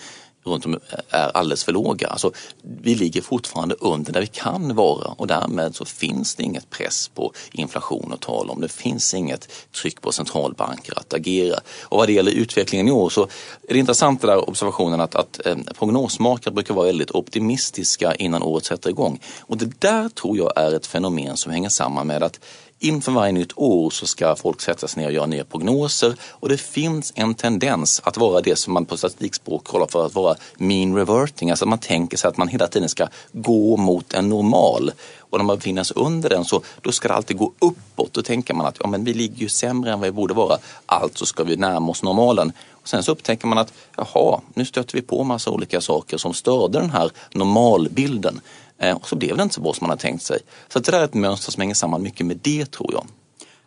runt 0.47 0.65
om 0.65 0.73
eh, 0.73 0.79
är 1.09 1.37
alldeles 1.37 1.63
för 1.63 1.71
låga. 1.71 2.07
Alltså, 2.07 2.31
vi 2.61 2.95
ligger 2.95 3.21
fortfarande 3.21 3.75
under 3.79 4.13
där 4.13 4.21
vi 4.21 4.27
kan 4.27 4.75
vara 4.75 5.07
och 5.07 5.27
därmed 5.27 5.75
så 5.75 5.85
finns 5.85 6.35
det 6.35 6.43
inget 6.43 6.69
press 6.69 7.07
på 7.07 7.33
inflation 7.51 8.13
att 8.13 8.21
tala 8.21 8.51
om. 8.53 8.61
Det 8.61 8.71
finns 8.71 9.13
inget 9.13 9.49
tryck 9.81 10.01
på 10.01 10.11
centralbanker 10.11 10.99
att 10.99 11.13
agera. 11.13 11.59
Och 11.81 11.97
vad 11.97 12.07
det 12.07 12.13
gäller 12.13 12.31
utvecklingen 12.31 12.87
i 12.87 12.91
år 12.91 13.09
så 13.09 13.23
är 13.67 13.73
det 13.73 13.79
intressant 13.79 14.21
den 14.21 14.29
där 14.29 14.49
observationen 14.49 15.01
att, 15.01 15.15
att 15.15 15.45
eh, 15.45 15.55
prognosmakare 15.77 16.53
brukar 16.53 16.73
vara 16.73 16.85
väldigt 16.85 17.11
optimistiska 17.11 18.15
innan 18.15 18.43
året 18.43 18.65
sätter 18.65 18.89
igång. 18.89 19.19
Och 19.39 19.57
det 19.57 19.81
där 19.81 20.09
tror 20.09 20.37
jag 20.37 20.51
är 20.55 20.75
ett 20.75 20.87
fenomen 20.87 21.37
som 21.37 21.51
hänger 21.51 21.69
samman 21.69 22.07
med 22.07 22.23
att 22.23 22.39
inför 22.79 23.11
varje 23.11 23.31
nytt 23.31 23.51
år 23.55 23.89
så 23.89 24.07
ska 24.07 24.35
folk 24.35 24.61
sätta 24.61 24.87
sig 24.87 25.01
ner 25.01 25.07
och 25.07 25.13
göra 25.13 25.25
nya 25.25 25.43
prognoser 25.43 26.15
och 26.21 26.49
det 26.49 26.57
finns 26.57 27.13
en 27.15 27.35
tendens 27.35 28.01
att 28.03 28.17
vara 28.17 28.41
det 28.41 28.55
som 28.55 28.73
man 28.73 28.85
på 28.85 28.97
statistikspråk 28.97 29.67
kallar 29.67 29.87
för 29.87 30.05
att 30.05 30.15
vara 30.15 30.35
mean 30.57 30.95
reverting. 30.95 31.49
Alltså 31.49 31.65
man 31.65 31.79
tänker 31.79 32.17
sig 32.17 32.27
att 32.27 32.37
man 32.37 32.47
hela 32.47 32.67
tiden 32.67 32.89
ska 32.89 33.07
gå 33.31 33.77
mot 33.77 34.13
en 34.13 34.29
normal. 34.29 34.91
Och 35.29 35.37
när 35.37 35.45
man 35.45 35.57
befinner 35.57 35.83
sig 35.83 35.97
under 35.97 36.29
den 36.29 36.45
så 36.45 36.61
då 36.81 36.91
ska 36.91 37.07
det 37.07 37.13
alltid 37.13 37.37
gå 37.37 37.51
uppåt. 37.59 38.13
Då 38.13 38.21
tänker 38.21 38.53
man 38.53 38.65
att 38.65 38.77
ja, 38.79 38.87
men 38.87 39.03
vi 39.03 39.13
ligger 39.13 39.37
ju 39.37 39.49
sämre 39.49 39.91
än 39.91 39.99
vad 39.99 40.07
vi 40.07 40.11
borde 40.11 40.33
vara. 40.33 40.57
Alltså 40.85 41.25
ska 41.25 41.43
vi 41.43 41.55
närma 41.55 41.91
oss 41.91 42.03
normalen. 42.03 42.51
Och 42.71 42.87
sen 42.87 43.03
så 43.03 43.11
upptäcker 43.11 43.47
man 43.47 43.57
att 43.57 43.73
jaha, 43.95 44.41
nu 44.53 44.65
stöter 44.65 44.93
vi 44.93 45.01
på 45.01 45.23
massa 45.23 45.51
olika 45.51 45.81
saker 45.81 46.17
som 46.17 46.33
störde 46.33 46.79
den 46.79 46.89
här 46.89 47.11
normalbilden. 47.31 48.41
Eh, 48.79 48.95
och 48.95 49.07
så 49.07 49.15
blev 49.15 49.37
det 49.37 49.43
inte 49.43 49.55
så 49.55 49.61
bra 49.61 49.73
som 49.73 49.85
man 49.85 49.89
hade 49.89 50.01
tänkt 50.01 50.23
sig. 50.23 50.39
Så 50.67 50.79
det 50.79 50.91
där 50.91 50.99
är 50.99 51.03
ett 51.03 51.13
mönster 51.13 51.51
som 51.51 51.61
hänger 51.61 51.75
samman 51.75 52.01
mycket 52.01 52.25
med 52.25 52.39
det 52.41 52.71
tror 52.71 52.93
jag. 52.93 53.05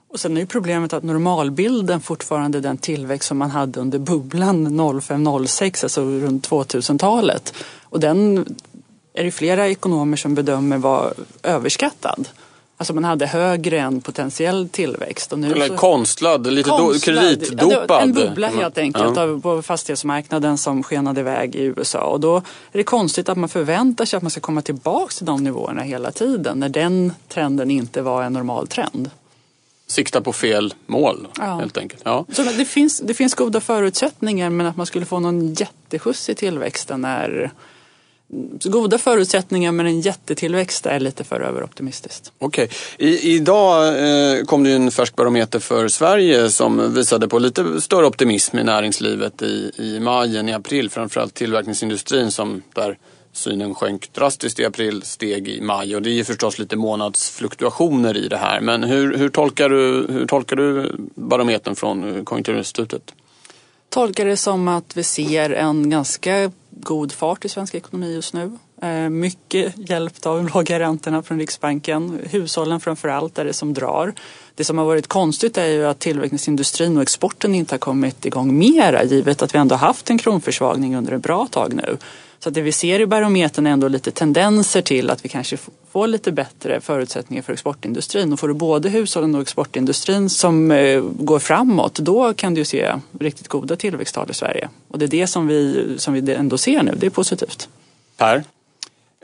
Och 0.08 0.20
sen 0.20 0.36
är 0.36 0.40
ju 0.40 0.46
problemet 0.46 0.92
att 0.92 1.02
normalbilden 1.02 2.00
fortfarande 2.00 2.58
är 2.58 2.62
den 2.62 2.78
tillväxt 2.78 3.28
som 3.28 3.38
man 3.38 3.50
hade 3.50 3.80
under 3.80 3.98
bubblan 3.98 4.80
05-06, 4.80 5.84
alltså 5.84 6.02
runt 6.02 6.48
2000-talet. 6.48 7.54
Och 7.82 8.00
den 8.00 8.38
är 9.14 9.24
det 9.24 9.30
flera 9.30 9.68
ekonomer 9.68 10.16
som 10.16 10.34
bedömer 10.34 10.78
var 10.78 11.14
överskattad. 11.42 12.28
Alltså 12.80 12.94
man 12.94 13.04
hade 13.04 13.26
högre 13.26 13.80
än 13.80 14.00
potentiell 14.00 14.68
tillväxt. 14.68 15.32
Och 15.32 15.38
nu 15.38 15.52
Eller 15.52 15.68
så... 15.68 15.76
konstlad, 15.76 16.46
lite 16.46 16.70
konstlad, 16.70 17.18
kreditdopad. 17.18 17.84
Ja, 17.88 18.00
en 18.00 18.12
bubbla 18.12 18.48
helt 18.48 18.78
enkelt 18.78 19.16
ja. 19.16 19.40
på 19.42 19.62
fastighetsmarknaden 19.62 20.58
som 20.58 20.82
skenade 20.82 21.20
iväg 21.20 21.56
i 21.56 21.62
USA. 21.62 22.00
Och 22.00 22.20
då 22.20 22.36
är 22.36 22.42
det 22.78 22.82
konstigt 22.82 23.28
att 23.28 23.38
man 23.38 23.48
förväntar 23.48 24.04
sig 24.04 24.16
att 24.16 24.22
man 24.22 24.30
ska 24.30 24.40
komma 24.40 24.62
tillbaka 24.62 25.12
till 25.16 25.26
de 25.26 25.44
nivåerna 25.44 25.82
hela 25.82 26.10
tiden 26.10 26.58
när 26.58 26.68
den 26.68 27.12
trenden 27.28 27.70
inte 27.70 28.02
var 28.02 28.22
en 28.22 28.32
normal 28.32 28.66
trend. 28.66 29.10
Sikta 29.86 30.20
på 30.20 30.32
fel 30.32 30.74
mål 30.86 31.28
ja. 31.38 31.56
helt 31.56 31.78
enkelt. 31.78 32.02
Ja. 32.04 32.24
Så 32.32 32.42
det, 32.42 32.64
finns, 32.64 33.00
det 33.00 33.14
finns 33.14 33.34
goda 33.34 33.60
förutsättningar 33.60 34.50
men 34.50 34.66
att 34.66 34.76
man 34.76 34.86
skulle 34.86 35.06
få 35.06 35.20
någon 35.20 35.54
jätteskjuts 35.54 36.28
i 36.28 36.34
tillväxten 36.34 37.04
är 37.04 37.50
goda 38.64 38.98
förutsättningar 38.98 39.72
men 39.72 39.86
en 39.86 40.00
jättetillväxt 40.00 40.86
är 40.86 41.00
lite 41.00 41.24
för 41.24 41.40
överoptimistiskt. 41.40 42.32
Okej. 42.38 42.68
Okay. 42.98 43.08
idag 43.08 43.88
eh, 43.88 44.44
kom 44.44 44.64
det 44.64 44.72
en 44.72 44.90
färsk 44.90 45.16
barometer 45.16 45.58
för 45.58 45.88
Sverige 45.88 46.50
som 46.50 46.94
visade 46.94 47.28
på 47.28 47.38
lite 47.38 47.80
större 47.80 48.06
optimism 48.06 48.58
i 48.58 48.64
näringslivet 48.64 49.42
i, 49.42 49.72
i 49.76 50.00
maj 50.00 50.36
än 50.36 50.48
i 50.48 50.52
april. 50.52 50.90
Framförallt 50.90 51.34
tillverkningsindustrin 51.34 52.30
som 52.30 52.62
där 52.74 52.98
synen 53.32 53.74
sjönk 53.74 54.12
drastiskt 54.12 54.60
i 54.60 54.64
april, 54.64 55.02
steg 55.02 55.48
i 55.48 55.60
maj 55.60 55.96
och 55.96 56.02
det 56.02 56.20
är 56.20 56.24
förstås 56.24 56.58
lite 56.58 56.76
månadsfluktuationer 56.76 58.16
i 58.16 58.28
det 58.28 58.36
här. 58.36 58.60
Men 58.60 58.82
hur, 58.82 59.16
hur, 59.16 59.28
tolkar, 59.28 59.68
du, 59.68 60.06
hur 60.10 60.26
tolkar 60.26 60.56
du 60.56 60.96
barometern 61.14 61.76
från 61.76 62.24
Konjunkturinstitutet? 62.24 63.14
Tolkar 63.88 64.26
det 64.26 64.36
som 64.36 64.68
att 64.68 64.96
vi 64.96 65.02
ser 65.02 65.50
en 65.50 65.90
ganska 65.90 66.52
god 66.84 67.12
fart 67.12 67.44
i 67.44 67.48
svensk 67.48 67.74
ekonomi 67.74 68.14
just 68.14 68.34
nu. 68.34 68.58
Eh, 68.82 69.08
mycket 69.08 69.90
hjälpt 69.90 70.26
av 70.26 70.36
de 70.36 70.48
låga 70.54 70.78
räntorna 70.78 71.22
från 71.22 71.38
Riksbanken. 71.38 72.20
Hushållen 72.30 72.80
framför 72.80 73.08
allt 73.08 73.38
är 73.38 73.44
det 73.44 73.52
som 73.52 73.74
drar. 73.74 74.12
Det 74.54 74.64
som 74.64 74.78
har 74.78 74.84
varit 74.84 75.06
konstigt 75.06 75.58
är 75.58 75.66
ju 75.66 75.86
att 75.86 75.98
tillverkningsindustrin 75.98 76.96
och 76.96 77.02
exporten 77.02 77.54
inte 77.54 77.74
har 77.74 77.78
kommit 77.78 78.26
igång 78.26 78.58
mera 78.58 79.04
givet 79.04 79.42
att 79.42 79.54
vi 79.54 79.58
ändå 79.58 79.74
haft 79.74 80.10
en 80.10 80.18
kronförsvagning 80.18 80.96
under 80.96 81.12
ett 81.12 81.22
bra 81.22 81.46
tag 81.46 81.74
nu. 81.74 81.96
Så 82.38 82.50
det 82.50 82.62
vi 82.62 82.72
ser 82.72 83.00
i 83.00 83.06
barometern 83.06 83.66
är 83.66 83.70
ändå 83.70 83.88
lite 83.88 84.10
tendenser 84.10 84.82
till 84.82 85.10
att 85.10 85.24
vi 85.24 85.28
kanske 85.28 85.56
får 85.90 86.06
lite 86.06 86.32
bättre 86.32 86.80
förutsättningar 86.80 87.42
för 87.42 87.52
exportindustrin. 87.52 88.32
Och 88.32 88.40
får 88.40 88.48
du 88.48 88.54
både 88.54 88.88
hushållen 88.88 89.34
och 89.34 89.42
exportindustrin 89.42 90.30
som 90.30 90.70
eh, 90.70 91.02
går 91.02 91.38
framåt 91.38 91.94
då 91.94 92.34
kan 92.34 92.54
du 92.54 92.64
se 92.64 92.94
riktigt 93.18 93.48
goda 93.48 93.76
tillväxttal 93.76 94.30
i 94.30 94.34
Sverige. 94.34 94.68
Och 94.88 94.98
det 94.98 95.04
är 95.04 95.08
det 95.08 95.26
som 95.26 95.46
vi, 95.46 95.94
som 95.98 96.14
vi 96.14 96.34
ändå 96.34 96.58
ser 96.58 96.82
nu, 96.82 96.94
det 96.96 97.06
är 97.06 97.10
positivt. 97.10 97.68
Per? 98.16 98.44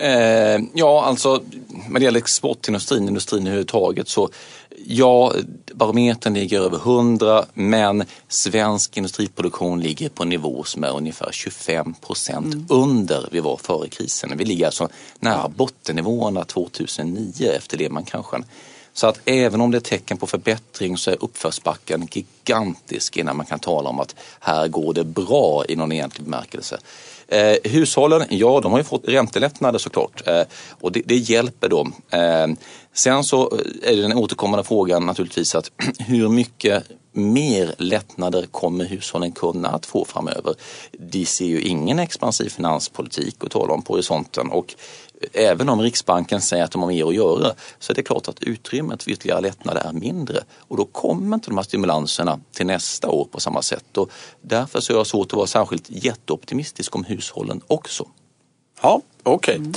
Eh, 0.01 0.61
ja, 0.75 1.05
alltså 1.05 1.43
när 1.89 2.01
det 2.01 2.05
gäller 2.05 2.19
exportindustrin, 2.19 3.09
industrin 3.09 3.47
överhuvudtaget 3.47 4.09
så 4.09 4.29
ja, 4.87 5.33
barometern 5.75 6.35
ligger 6.35 6.61
över 6.61 6.77
100 6.77 7.45
men 7.55 8.05
svensk 8.29 8.97
industriproduktion 8.97 9.81
ligger 9.81 10.09
på 10.09 10.23
en 10.23 10.29
nivå 10.29 10.65
som 10.65 10.85
är 10.85 10.97
ungefär 10.97 11.33
25 11.33 11.95
procent 11.95 12.55
mm. 12.55 12.67
under 12.69 13.29
vi 13.33 13.41
var 13.41 13.57
före 13.57 13.89
krisen. 13.89 14.33
Vi 14.37 14.45
ligger 14.45 14.67
alltså 14.67 14.89
nära 15.21 15.49
bottennivåerna 15.49 16.45
2009 16.45 17.51
efter 17.57 17.79
Lehman-kraschen. 17.79 18.45
Så 18.93 19.07
att 19.07 19.21
även 19.25 19.61
om 19.61 19.71
det 19.71 19.79
är 19.79 19.81
tecken 19.81 20.17
på 20.17 20.27
förbättring 20.27 20.97
så 20.97 21.11
är 21.11 21.25
uppförsbacken 21.25 22.09
gigantisk 22.13 23.17
innan 23.17 23.37
man 23.37 23.47
kan 23.47 23.59
tala 23.59 23.89
om 23.89 24.01
att 24.01 24.15
här 24.41 24.69
går 24.69 24.95
det 24.95 25.05
bra 25.05 25.65
i 25.69 25.77
någon 25.77 25.93
egentlig 25.93 26.25
bemärkelse. 26.25 26.79
Eh, 27.29 27.71
hushållen, 27.71 28.27
ja 28.31 28.61
de 28.61 28.73
har 28.73 28.79
ju 28.79 28.85
fått 28.85 29.09
räntelättnader 29.09 29.79
såklart 29.79 30.29
eh, 30.29 30.43
och 30.81 30.93
det, 30.93 31.03
det, 31.05 31.17
hjälper 31.17 31.69
dem. 31.69 31.95
Eh, 32.11 32.47
sen 32.95 33.25
så 33.25 33.59
är 33.83 33.97
det 33.97 34.03
den 34.03 34.13
återkommande 34.13 34.65
frågan 34.65 35.07
naturligtvis 35.07 35.55
att 35.55 35.71
hur 35.99 36.29
mycket 36.29 36.85
mer 37.17 37.75
lättnader 37.79 38.47
kommer 38.47 38.85
hushållen 38.85 39.33
kunna 39.33 39.69
att 39.69 39.87
få 39.87 40.05
framöver? 40.05 40.55
De 40.93 41.27
ser 41.27 41.47
ju 41.47 41.61
ingen 41.61 41.99
expansiv 41.99 42.49
finanspolitik 42.49 43.45
att 43.45 43.51
tala 43.51 43.75
om 43.75 43.83
på 43.83 43.93
horisonten 43.93 44.51
och 44.51 44.75
även 45.33 45.69
om 45.69 45.81
Riksbanken 45.81 46.41
säger 46.41 46.65
att 46.65 46.71
de 46.71 46.83
har 46.83 46.89
mer 46.89 47.07
att 47.07 47.15
göra 47.15 47.53
så 47.79 47.93
är 47.93 47.95
det 47.95 48.03
klart 48.03 48.29
att 48.29 48.43
utrymmet 48.43 49.03
för 49.03 49.11
ytterligare 49.11 49.41
lättnader 49.41 49.81
är 49.81 49.93
mindre 49.93 50.45
och 50.59 50.77
då 50.77 50.85
kommer 50.85 51.35
inte 51.35 51.51
de 51.51 51.57
här 51.57 51.65
stimulanserna 51.65 52.41
till 52.53 52.67
nästa 52.67 53.09
år 53.09 53.25
på 53.25 53.41
samma 53.41 53.63
sätt 53.63 53.97
och 53.97 54.11
därför 54.41 54.81
så 54.81 54.93
är 54.93 54.97
jag 54.97 55.07
svårt 55.07 55.27
att 55.27 55.37
vara 55.37 55.47
särskilt 55.47 55.91
jätteoptimistisk 55.91 56.97
om 56.97 57.05
hushållen 57.05 57.61
också. 57.67 58.09
Ja, 58.83 59.01
okej. 59.23 59.55
Okay. 59.55 59.57
Mm 59.57 59.75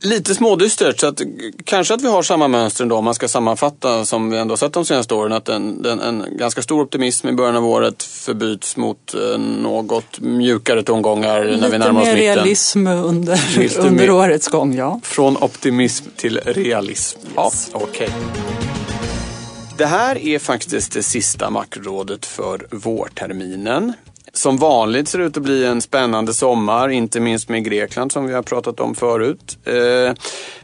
lite 0.00 0.34
smådystert. 0.34 1.00
Så 1.00 1.06
att, 1.06 1.22
kanske 1.64 1.94
att 1.94 2.02
vi 2.02 2.08
har 2.08 2.22
samma 2.22 2.48
mönster 2.48 2.84
ändå 2.84 2.96
om 2.96 3.04
man 3.04 3.14
ska 3.14 3.28
sammanfatta 3.28 4.04
som 4.04 4.30
vi 4.30 4.38
ändå 4.38 4.56
sett 4.56 4.72
de 4.72 4.84
senaste 4.84 5.14
åren. 5.14 5.32
Att 5.32 5.48
en, 5.48 5.86
en, 5.86 6.00
en 6.00 6.24
ganska 6.30 6.62
stor 6.62 6.82
optimism 6.82 7.28
i 7.28 7.32
början 7.32 7.56
av 7.56 7.66
året 7.66 8.02
förbyts 8.02 8.76
mot 8.76 9.14
eh, 9.14 9.38
något 9.40 10.20
mjukare 10.20 10.82
tongångar 10.82 11.44
lite 11.44 11.60
när 11.60 11.68
vi 11.68 11.78
närmar 11.78 12.00
oss 12.00 12.06
mitten. 12.06 12.18
Lite 12.18 12.28
mer 12.28 12.36
realism 12.36 12.86
under, 12.86 13.40
under 13.78 14.10
årets 14.10 14.48
gång, 14.48 14.74
ja. 14.74 15.00
Från 15.04 15.36
optimism 15.36 16.04
till 16.16 16.40
realism. 16.44 17.18
Yes. 17.20 17.34
Ja, 17.36 17.50
okej. 17.72 18.08
Okay. 18.08 18.08
Det 19.78 19.86
här 19.86 20.18
är 20.18 20.38
faktiskt 20.38 20.92
det 20.92 21.02
sista 21.02 21.50
makrorådet 21.50 22.26
för 22.26 22.66
vårterminen 22.70 23.92
som 24.38 24.56
vanligt 24.56 25.08
ser 25.08 25.18
det 25.18 25.24
ut 25.24 25.36
att 25.36 25.42
bli 25.42 25.64
en 25.64 25.80
spännande 25.80 26.34
sommar, 26.34 26.88
inte 26.88 27.20
minst 27.20 27.48
med 27.48 27.64
Grekland 27.64 28.12
som 28.12 28.26
vi 28.26 28.34
har 28.34 28.42
pratat 28.42 28.80
om 28.80 28.94
förut. 28.94 29.58
Eh, 29.64 30.14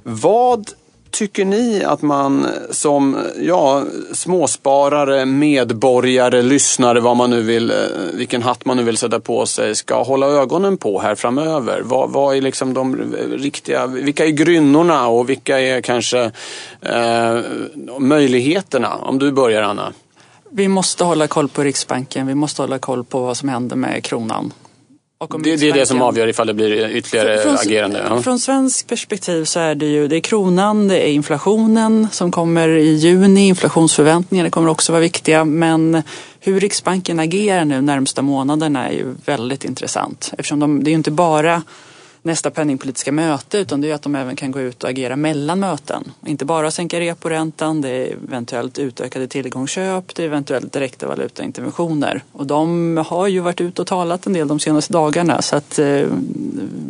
vad 0.02 0.70
tycker 1.10 1.44
ni 1.44 1.84
att 1.84 2.02
man 2.02 2.46
som 2.70 3.16
ja, 3.40 3.84
småsparare, 4.12 5.26
medborgare, 5.26 6.42
lyssnare, 6.42 7.00
vad 7.00 7.16
man 7.16 7.30
nu 7.30 7.42
vill, 7.42 7.70
eh, 7.70 7.76
vilken 8.14 8.42
hatt 8.42 8.64
man 8.64 8.76
nu 8.76 8.82
vill 8.82 8.96
sätta 8.96 9.20
på 9.20 9.46
sig, 9.46 9.74
ska 9.74 10.02
hålla 10.02 10.26
ögonen 10.26 10.76
på 10.76 11.00
här 11.00 11.14
framöver? 11.14 11.80
Vad, 11.84 12.10
vad 12.10 12.36
är 12.36 12.40
liksom 12.40 12.74
de 12.74 13.14
riktiga, 13.30 13.86
vilka 13.86 14.26
är 14.26 14.30
grynnorna 14.30 15.08
och 15.08 15.30
vilka 15.30 15.60
är 15.60 15.80
kanske 15.80 16.30
eh, 16.80 17.38
möjligheterna? 17.98 18.94
Om 18.94 19.18
du 19.18 19.32
börjar 19.32 19.62
Anna 19.62 19.92
vi 20.56 20.68
måste 20.68 21.04
hålla 21.04 21.26
koll 21.26 21.49
på 21.49 21.62
Riksbanken. 21.62 22.26
Vi 22.26 22.34
måste 22.34 22.62
hålla 22.62 22.78
koll 22.78 23.04
på 23.04 23.20
vad 23.20 23.37
som 23.37 23.49
händer 23.49 23.76
med 23.76 24.04
kronan. 24.04 24.52
Det, 25.42 25.56
det, 25.56 25.68
är 25.68 25.73
det 25.73 25.87
som 25.87 26.02
avgör 26.02 26.26
ifall 26.26 26.46
det 26.46 26.54
blir 26.54 26.90
ytterligare 26.90 27.38
från, 27.38 27.54
agerande? 27.54 28.04
Ja. 28.08 28.23
Från 28.23 28.38
svensk 28.38 28.87
perspektiv 28.87 29.44
så 29.44 29.61
är 29.61 29.75
det 29.75 29.87
ju 29.87 30.08
det 30.08 30.16
är 30.16 30.20
kronan, 30.20 30.88
det 30.88 31.08
är 31.08 31.12
inflationen 31.12 32.08
som 32.12 32.30
kommer 32.30 32.68
i 32.68 32.94
juni. 32.94 33.46
Inflationsförväntningarna 33.46 34.50
kommer 34.50 34.68
också 34.68 34.92
vara 34.92 35.00
viktiga. 35.00 35.44
Men 35.44 36.02
hur 36.40 36.61
Riksbanken 36.61 37.20
agerar 37.20 37.64
nu 37.64 37.80
närmsta 37.80 38.23
månaderna 38.23 38.88
är 38.88 38.92
ju 38.92 39.14
väldigt 39.25 39.64
intressant. 39.64 40.30
Eftersom 40.38 40.61
de, 40.61 40.84
det 40.84 40.88
är 40.88 40.92
ju 40.92 40.96
inte 40.96 41.11
bara 41.11 41.62
nästa 42.24 42.50
penningpolitiska 42.50 43.12
möte 43.12 43.58
utan 43.58 43.80
det 43.80 43.90
är 43.90 43.94
att 43.94 44.02
de 44.02 44.14
även 44.14 44.36
kan 44.36 44.50
gå 44.50 44.60
ut 44.60 44.84
och 44.84 44.90
agera 44.90 45.16
mellan 45.16 45.60
möten. 45.60 46.12
Inte 46.26 46.44
bara 46.44 46.70
sänka 46.70 47.00
reporäntan, 47.00 47.80
det 47.80 47.88
är 47.88 48.16
eventuellt 48.28 48.78
utökade 48.78 49.28
tillgångsköp, 49.28 50.14
det 50.14 50.22
är 50.22 50.26
eventuellt 50.26 50.72
direkta 50.72 51.06
valutainterventioner. 51.06 52.22
Och 52.32 52.46
de 52.46 52.96
har 53.06 53.26
ju 53.26 53.40
varit 53.40 53.60
ute 53.60 53.82
och 53.82 53.88
talat 53.88 54.26
en 54.26 54.32
del 54.32 54.48
de 54.48 54.60
senaste 54.60 54.92
dagarna 54.92 55.42
så 55.42 55.56
att 55.56 55.78
eh, 55.78 55.86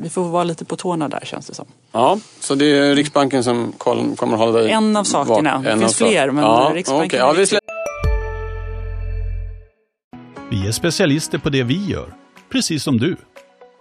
vi 0.03 0.09
får 0.11 0.25
vara 0.25 0.45
lite 0.45 0.65
på 0.65 0.77
tårna 0.77 1.09
där 1.09 1.23
känns 1.25 1.47
det 1.47 1.55
som. 1.55 1.67
Ja, 1.93 2.19
så 2.41 2.55
det 2.55 2.67
är 2.67 2.95
Riksbanken 2.95 3.45
som 3.45 3.73
kommer 3.73 4.33
att 4.33 4.39
hålla 4.39 4.59
dig 4.59 4.71
En 4.71 4.97
av 4.97 5.05
sakerna, 5.05 5.59
det 5.59 5.79
finns 5.79 5.97
fler 5.97 6.31
men 6.31 6.45
ja, 6.45 6.73
Riksbanken 6.75 7.07
okay. 7.07 7.19
ja, 7.19 7.33
vi, 7.33 7.47
slä... 7.47 7.59
vi 10.51 10.69
är 10.69 10.73
specialister 10.73 11.39
på 11.39 11.51
det 11.51 11.63
vi 11.63 11.87
gör, 11.87 12.15
precis 12.51 12.83
som 12.83 12.99
du. 12.99 13.17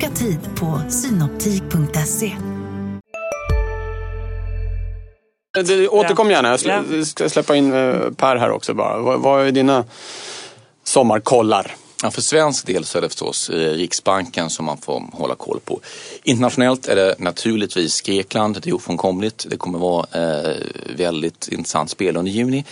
Boka 0.00 0.14
tid 0.14 0.38
på 0.56 0.80
synoptik.se. 0.90 2.32
Återkom 5.90 6.30
gärna. 6.30 6.48
Jag 6.48 7.06
ska 7.06 7.28
släppa 7.28 7.56
in 7.56 7.72
eh, 7.72 8.10
Per 8.16 8.36
här 8.36 8.50
också 8.50 8.74
bara. 8.74 9.16
Vad 9.16 9.46
är 9.46 9.52
dina 9.52 9.84
sommarkollar? 10.84 11.74
Ja, 12.02 12.10
för 12.10 12.22
svensk 12.22 12.66
del 12.66 12.84
så 12.84 12.98
är 12.98 13.02
det 13.02 13.08
förstås 13.08 13.50
eh, 13.50 13.54
Riksbanken 13.54 14.50
som 14.50 14.64
man 14.64 14.78
får 14.78 15.02
hålla 15.12 15.34
koll 15.34 15.60
på. 15.64 15.80
Internationellt 16.22 16.88
är 16.88 16.96
det 16.96 17.14
naturligtvis 17.18 18.00
Grekland, 18.00 18.60
det 18.62 18.70
är 18.70 18.74
ofrånkomligt. 18.74 19.46
Det 19.50 19.56
kommer 19.56 19.78
vara 19.78 20.06
eh, 20.12 20.56
väldigt 20.96 21.48
intressant 21.48 21.90
spel 21.90 22.16
under 22.16 22.32
juni. 22.32 22.64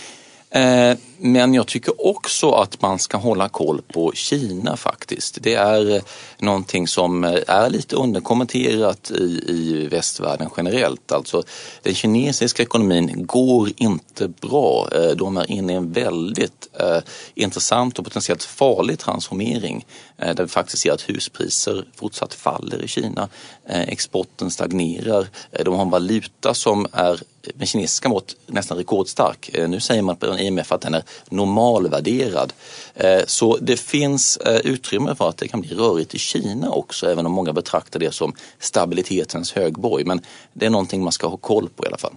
Eh, 0.49 0.97
men 1.19 1.53
jag 1.53 1.67
tycker 1.67 2.07
också 2.07 2.51
att 2.51 2.81
man 2.81 2.99
ska 2.99 3.17
hålla 3.17 3.49
koll 3.49 3.81
på 3.81 4.11
Kina 4.15 4.77
faktiskt. 4.77 5.37
Det 5.41 5.53
är 5.53 5.95
eh, 5.95 6.01
någonting 6.39 6.87
som 6.87 7.23
eh, 7.23 7.39
är 7.47 7.69
lite 7.69 7.95
underkommenterat 7.95 9.11
i, 9.11 9.43
i 9.47 9.87
västvärlden 9.91 10.49
generellt. 10.57 11.11
Alltså 11.11 11.43
den 11.81 11.95
kinesiska 11.95 12.63
ekonomin 12.63 13.25
går 13.25 13.69
inte 13.75 14.27
bra. 14.27 14.89
Eh, 14.95 15.09
de 15.09 15.37
är 15.37 15.51
inne 15.51 15.73
i 15.73 15.75
en 15.75 15.91
väldigt 15.91 16.67
eh, 16.79 16.99
intressant 17.35 17.99
och 17.99 18.05
potentiellt 18.05 18.43
farlig 18.43 18.99
transformering 18.99 19.85
eh, 20.17 20.35
där 20.35 20.43
vi 20.43 20.49
faktiskt 20.49 20.83
ser 20.83 20.91
att 20.91 21.09
huspriser 21.09 21.85
fortsatt 21.95 22.33
faller 22.33 22.83
i 22.83 22.87
Kina. 22.87 23.29
Eh, 23.69 23.81
exporten 23.81 24.51
stagnerar. 24.51 25.27
De 25.65 25.75
har 25.75 25.81
en 25.81 25.89
valuta 25.89 26.53
som 26.53 26.87
är 26.91 27.21
med 27.55 27.67
kinesiska 27.67 28.09
mått 28.09 28.35
nästan 28.45 28.77
rekordstark. 28.77 29.49
Nu 29.67 29.79
säger 29.79 30.01
man 30.01 30.15
på 30.15 30.39
IMF 30.39 30.71
att 30.71 30.81
den 30.81 30.93
är 30.93 31.03
normalvärderad. 31.29 32.53
Eh, 32.95 33.21
så 33.27 33.57
det 33.61 33.79
finns 33.79 34.37
eh, 34.37 34.57
utrymme 34.57 35.15
för 35.15 35.29
att 35.29 35.37
det 35.37 35.47
kan 35.47 35.61
bli 35.61 35.75
rörigt 35.75 36.15
i 36.15 36.19
Kina 36.19 36.69
också, 36.69 37.11
även 37.11 37.25
om 37.25 37.31
många 37.31 37.53
betraktar 37.53 37.99
det 37.99 38.11
som 38.11 38.33
stabilitetens 38.59 39.53
högborg. 39.53 40.03
Men 40.03 40.21
det 40.53 40.65
är 40.65 40.69
någonting 40.69 41.03
man 41.03 41.11
ska 41.11 41.27
ha 41.27 41.37
koll 41.37 41.69
på 41.69 41.83
i 41.83 41.87
alla 41.87 41.97
fall. 41.97 42.13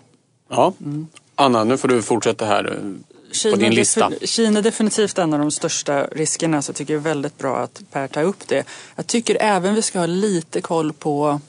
Ja. 0.51 0.73
Anna, 1.35 1.65
nu 1.65 1.77
får 1.77 1.89
du 1.89 2.03
fortsätta 2.03 2.45
här 2.45 2.79
Kina, 3.33 3.57
på 3.57 3.63
din 3.63 3.75
lista. 3.75 4.11
Kina 4.23 4.59
är 4.59 4.63
definitivt 4.63 5.19
en 5.19 5.33
av 5.33 5.39
de 5.39 5.51
största 5.51 6.07
riskerna 6.07 6.63
så 6.63 6.71
jag 6.71 6.77
tycker 6.77 6.95
det 6.95 7.01
är 7.01 7.03
väldigt 7.03 7.39
bra 7.39 7.57
att 7.57 7.83
Per 7.93 8.09
tar 8.09 8.23
upp 8.23 8.49
det. 8.49 8.65
Jag 8.97 9.07
tycker 9.07 9.37
även 9.41 9.75
vi 9.75 9.83
ska 9.83 9.99
ha 9.99 10.07
lite 10.07 10.61
koll 10.61 10.93
på 10.93 11.41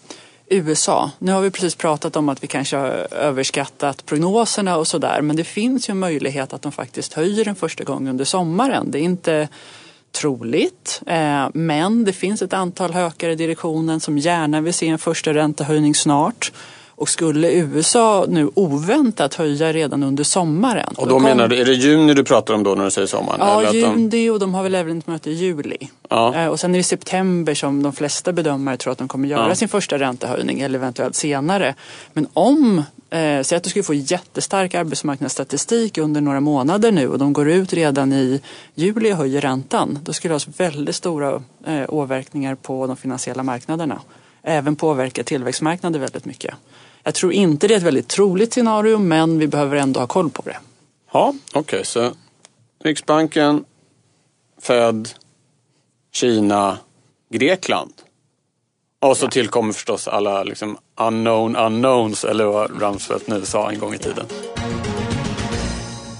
USA. 0.51 1.11
Nu 1.19 1.31
har 1.31 1.41
vi 1.41 1.51
precis 1.51 1.75
pratat 1.75 2.15
om 2.15 2.29
att 2.29 2.43
vi 2.43 2.47
kanske 2.47 2.77
har 2.77 3.07
överskattat 3.11 4.05
prognoserna 4.05 4.77
och 4.77 4.87
sådär 4.87 5.21
men 5.21 5.35
det 5.35 5.43
finns 5.43 5.89
ju 5.89 5.91
en 5.91 5.99
möjlighet 5.99 6.53
att 6.53 6.61
de 6.61 6.71
faktiskt 6.71 7.13
höjer 7.13 7.47
en 7.47 7.55
första 7.55 7.83
gång 7.83 8.09
under 8.09 8.25
sommaren. 8.25 8.91
Det 8.91 8.99
är 8.99 9.03
inte 9.03 9.47
troligt 10.11 11.01
eh, 11.07 11.47
men 11.53 12.05
det 12.05 12.13
finns 12.13 12.41
ett 12.41 12.53
antal 12.53 12.93
hökare 12.93 13.31
i 13.31 13.35
direktionen 13.35 13.99
som 13.99 14.17
gärna 14.17 14.61
vill 14.61 14.73
se 14.73 14.87
en 14.87 14.99
första 14.99 15.33
räntehöjning 15.33 15.95
snart. 15.95 16.51
Och 17.01 17.09
skulle 17.09 17.51
USA 17.51 18.25
nu 18.29 18.49
oväntat 18.53 19.33
höja 19.33 19.73
redan 19.73 20.03
under 20.03 20.23
sommaren. 20.23 20.93
Och 20.97 21.07
då, 21.07 21.13
då 21.13 21.19
menar 21.19 21.47
du, 21.47 21.57
är 21.61 21.65
det 21.65 21.73
juni 21.73 22.13
du 22.13 22.23
pratar 22.23 22.53
om 22.53 22.63
då 22.63 22.75
när 22.75 22.85
du 22.85 22.91
säger 22.91 23.07
sommaren? 23.07 23.39
Ja, 23.39 23.73
juni 23.73 24.29
och 24.29 24.39
de 24.39 24.53
har 24.53 24.63
väl 24.63 24.75
även 24.75 24.97
ett 24.97 25.07
möte 25.07 25.29
i 25.29 25.33
juli. 25.33 25.77
Ja. 26.09 26.35
Eh, 26.35 26.47
och 26.47 26.59
sen 26.59 26.75
är 26.75 26.79
det 26.79 26.83
september 26.83 27.53
som 27.53 27.83
de 27.83 27.93
flesta 27.93 28.31
bedömare 28.33 28.77
tror 28.77 28.91
att 28.91 28.97
de 28.97 29.07
kommer 29.07 29.27
göra 29.27 29.49
ja. 29.49 29.55
sin 29.55 29.67
första 29.67 29.99
räntehöjning 29.99 30.59
eller 30.59 30.79
eventuellt 30.79 31.15
senare. 31.15 31.75
Men 32.13 32.27
om, 32.33 32.77
eh, 33.09 33.41
säg 33.41 33.55
att 33.55 33.63
du 33.63 33.69
skulle 33.69 33.83
få 33.83 33.93
jättestark 33.93 34.75
arbetsmarknadsstatistik 34.75 35.97
under 35.97 36.21
några 36.21 36.39
månader 36.39 36.91
nu 36.91 37.07
och 37.07 37.19
de 37.19 37.33
går 37.33 37.49
ut 37.49 37.73
redan 37.73 38.13
i 38.13 38.41
juli 38.75 39.13
och 39.13 39.17
höjer 39.17 39.41
räntan. 39.41 39.99
Då 40.03 40.13
skulle 40.13 40.33
det 40.33 40.45
ha 40.45 40.53
väldigt 40.57 40.95
stora 40.95 41.43
eh, 41.65 41.83
åverkningar 41.89 42.55
på 42.55 42.87
de 42.87 42.97
finansiella 42.97 43.43
marknaderna. 43.43 44.01
Även 44.43 44.75
påverka 44.75 45.23
tillväxtmarknader 45.23 45.99
väldigt 45.99 46.25
mycket. 46.25 46.55
Jag 47.03 47.13
tror 47.13 47.33
inte 47.33 47.67
det 47.67 47.73
är 47.73 47.77
ett 47.77 47.83
väldigt 47.83 48.07
troligt 48.07 48.53
scenario 48.53 48.97
men 48.97 49.39
vi 49.39 49.47
behöver 49.47 49.77
ändå 49.77 49.99
ha 49.99 50.07
koll 50.07 50.29
på 50.29 50.41
det. 50.41 50.57
Ja, 51.11 51.33
okej 51.49 51.59
okay, 51.59 51.83
så 51.83 52.11
Riksbanken, 52.83 53.65
Fed, 54.61 55.09
Kina, 56.13 56.77
Grekland. 57.29 57.93
Och 58.99 59.17
så 59.17 59.25
ja. 59.25 59.29
tillkommer 59.29 59.73
förstås 59.73 60.07
alla 60.07 60.43
liksom 60.43 60.77
unknown 60.99 61.55
unknowns 61.55 62.25
eller 62.25 62.45
vad 62.45 62.81
Ramsfeldt 62.81 63.27
nu 63.27 63.45
sa 63.45 63.71
en 63.71 63.79
gång 63.79 63.93
i 63.93 63.97
tiden. 63.97 64.25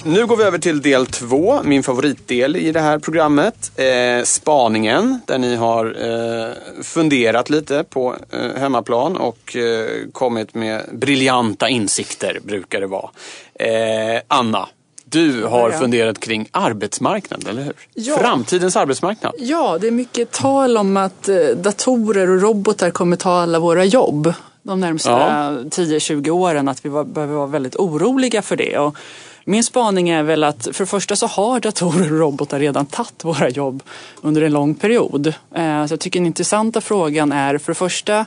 Nu 0.03 0.25
går 0.25 0.37
vi 0.37 0.43
över 0.43 0.57
till 0.57 0.81
del 0.81 1.05
två, 1.05 1.63
min 1.63 1.83
favoritdel 1.83 2.55
i 2.55 2.71
det 2.71 2.79
här 2.79 2.99
programmet. 2.99 3.71
Eh, 3.79 4.23
spaningen, 4.23 5.21
där 5.25 5.37
ni 5.37 5.55
har 5.55 5.85
eh, 5.85 6.83
funderat 6.83 7.49
lite 7.49 7.83
på 7.83 8.15
eh, 8.29 8.61
hemmaplan 8.61 9.17
och 9.17 9.55
eh, 9.55 9.87
kommit 10.11 10.53
med 10.53 10.81
briljanta 10.91 11.69
insikter, 11.69 12.39
brukar 12.43 12.81
det 12.81 12.87
vara. 12.87 13.09
Eh, 13.53 14.21
Anna, 14.27 14.69
du 15.05 15.43
har 15.43 15.71
ja. 15.71 15.79
funderat 15.79 16.19
kring 16.19 16.47
arbetsmarknaden, 16.51 17.47
eller 17.47 17.63
hur? 17.63 17.73
Ja. 17.93 18.17
Framtidens 18.17 18.75
arbetsmarknad. 18.75 19.33
Ja, 19.37 19.77
det 19.81 19.87
är 19.87 19.91
mycket 19.91 20.31
tal 20.31 20.77
om 20.77 20.97
att 20.97 21.29
eh, 21.29 21.37
datorer 21.37 22.29
och 22.29 22.41
robotar 22.41 22.89
kommer 22.89 23.15
ta 23.15 23.41
alla 23.41 23.59
våra 23.59 23.85
jobb 23.85 24.33
de 24.63 24.79
närmsta 24.79 25.11
ja. 25.11 25.51
10-20 25.69 26.29
åren. 26.29 26.67
Att 26.67 26.85
vi 26.85 26.89
var, 26.89 27.03
behöver 27.03 27.35
vara 27.35 27.47
väldigt 27.47 27.75
oroliga 27.75 28.41
för 28.41 28.55
det. 28.55 28.77
Och 28.77 28.97
min 29.45 29.63
spaning 29.63 30.09
är 30.09 30.23
väl 30.23 30.43
att 30.43 30.63
för 30.63 30.83
det 30.83 30.89
första 30.89 31.15
så 31.15 31.27
har 31.27 31.59
datorer 31.59 32.13
och 32.13 32.19
robotar 32.19 32.59
redan 32.59 32.85
tagit 32.85 33.23
våra 33.23 33.49
jobb 33.49 33.83
under 34.21 34.41
en 34.41 34.51
lång 34.53 34.75
period. 34.75 35.27
Eh, 35.27 35.85
så 35.85 35.93
jag 35.93 35.99
tycker 35.99 36.19
den 36.19 36.27
intressanta 36.27 36.81
frågan 36.81 37.31
är 37.31 37.57
för 37.57 37.71
det 37.71 37.75
första 37.75 38.25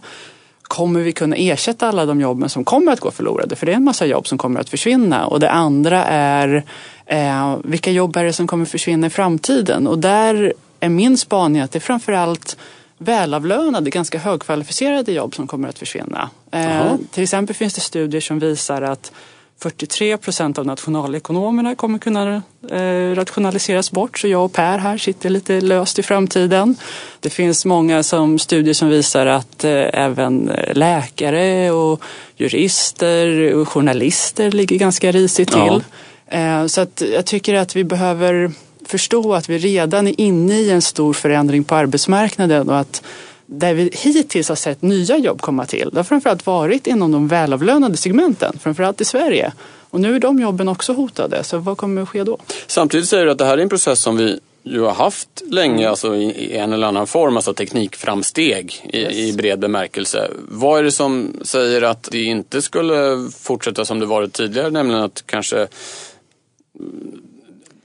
kommer 0.62 1.00
vi 1.00 1.12
kunna 1.12 1.37
ersätta 1.37 1.88
alla 1.88 2.06
de 2.06 2.21
jobben 2.21 2.49
som 2.49 2.64
kommer 2.64 2.92
att 2.92 3.00
gå 3.00 3.11
förlorade? 3.11 3.56
För 3.56 3.66
det 3.66 3.73
är 3.73 3.76
en 3.76 3.85
massa 3.85 4.06
jobb 4.06 4.26
som 4.26 4.38
kommer 4.38 4.61
att 4.61 4.68
försvinna. 4.68 5.26
Och 5.26 5.40
det 5.40 5.50
andra 5.50 6.04
är 6.04 6.64
eh, 7.06 7.56
vilka 7.64 7.90
jobb 7.90 8.16
är 8.16 8.25
det 8.25 8.33
som 8.33 8.47
kommer 8.47 8.64
försvinna 8.64 9.06
i 9.06 9.11
framtiden? 9.11 9.87
Och 9.87 9.99
där 9.99 10.54
är 10.80 10.88
min 10.88 11.18
spaning 11.18 11.62
att 11.62 11.73
det 11.73 11.78
är 11.78 11.80
framförallt 11.80 12.56
välavlönade, 12.99 13.90
ganska 13.90 14.18
högkvalificerade 14.18 15.12
jobb 15.12 15.35
som 15.35 15.47
kommer 15.47 15.68
att 15.68 15.78
försvinna. 15.78 16.30
Eh, 16.50 16.97
till 17.11 17.23
exempel 17.23 17.56
finns 17.56 17.75
det 17.75 17.80
studier 17.80 18.21
som 18.21 18.38
visar 18.38 18.82
att 18.82 19.12
43 19.60 20.17
procent 20.17 20.58
av 20.58 20.67
nationalekonomerna 20.67 21.75
kommer 21.75 21.99
kunna 21.99 22.43
eh, 22.71 23.14
rationaliseras 23.14 23.90
bort. 23.90 24.19
Så 24.19 24.28
jag 24.28 24.45
och 24.45 24.52
Per 24.52 24.78
här 24.78 24.99
sitter 24.99 25.30
lite 25.30 25.60
löst 25.60 25.99
i 25.99 26.02
framtiden. 26.02 26.76
Det 27.21 27.30
finns 27.30 27.64
många 27.64 28.02
som, 28.02 28.38
studier 28.38 28.75
som 28.75 28.88
visar 28.88 29.26
att 29.26 29.64
eh, 29.64 29.71
även 29.93 30.52
läkare 30.73 31.71
och 31.71 32.02
jurister 32.36 33.54
och 33.54 33.69
journalister 33.69 34.50
ligger 34.50 34.78
ganska 34.78 35.12
risigt 35.12 35.52
till. 35.52 35.82
Ja. 36.30 36.38
Eh, 36.38 36.67
så 36.67 36.80
att 36.80 37.02
jag 37.14 37.26
tycker 37.26 37.54
att 37.54 37.76
vi 37.76 37.84
behöver 37.84 38.52
förstå 38.86 39.34
att 39.34 39.49
vi 39.49 39.58
redan 39.58 40.08
är 40.08 40.21
inne 40.21 40.54
i 40.54 40.71
en 40.71 40.82
stor 40.82 41.12
förändring 41.12 41.64
på 41.64 41.75
arbetsmarknaden 41.75 42.69
och 42.69 42.78
att 42.78 43.02
där 43.47 43.75
vi 43.75 43.91
hittills 43.93 44.49
har 44.49 44.57
sett 44.57 44.83
nya 44.83 45.19
jobb 45.19 45.41
komma 45.41 45.67
till, 45.67 45.91
det 45.93 45.99
har 45.99 46.04
framförallt 46.04 46.47
varit 46.47 46.87
inom 46.87 47.13
de 47.13 47.28
välavlönade 47.28 47.97
segmenten, 47.97 48.59
framförallt 48.63 49.00
i 49.00 49.04
Sverige. 49.04 49.52
Och 49.91 50.00
nu 50.00 50.17
är 50.17 50.21
de 50.21 50.41
jobben 50.41 50.69
också 50.69 50.93
hotade, 50.93 51.45
så 51.45 51.59
vad 51.59 51.76
kommer 51.76 52.02
att 52.02 52.09
ske 52.09 52.25
då? 52.25 52.39
Samtidigt 52.67 53.09
säger 53.09 53.25
du 53.25 53.30
att 53.30 53.39
det 53.39 53.45
här 53.45 53.59
är 53.59 53.63
en 53.63 53.69
process 53.69 54.00
som 54.00 54.17
vi 54.17 54.41
ju 54.63 54.80
har 54.80 54.93
haft 54.93 55.43
länge, 55.50 55.75
mm. 55.75 55.91
alltså 55.91 56.17
i 56.17 56.57
en 56.57 56.73
eller 56.73 56.87
annan 56.87 57.07
form, 57.07 57.37
alltså 57.37 57.54
teknikframsteg 57.54 58.91
i, 58.93 58.99
yes. 58.99 59.15
i 59.15 59.33
bred 59.33 59.59
bemärkelse. 59.59 60.30
Vad 60.49 60.78
är 60.78 60.83
det 60.83 60.93
som 60.93 61.37
säger 61.43 61.83
att 61.83 62.09
det 62.13 62.23
inte 62.23 62.63
skulle 62.63 63.28
fortsätta 63.39 63.85
som 63.85 64.00
det 64.00 64.07
varit 64.07 64.33
tidigare, 64.33 64.71
nämligen 64.71 65.02
att 65.02 65.23
kanske 65.26 65.67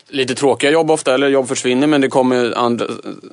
lite 0.10 0.36
tråkiga 0.36 0.72
jobb 0.72 0.92
ofta, 0.92 1.14
eller 1.14 1.28
jobb 1.28 1.48
försvinner 1.48 1.88
men 1.88 2.02
det 2.02 2.08
kommer 2.08 2.58
andra, 2.58 2.86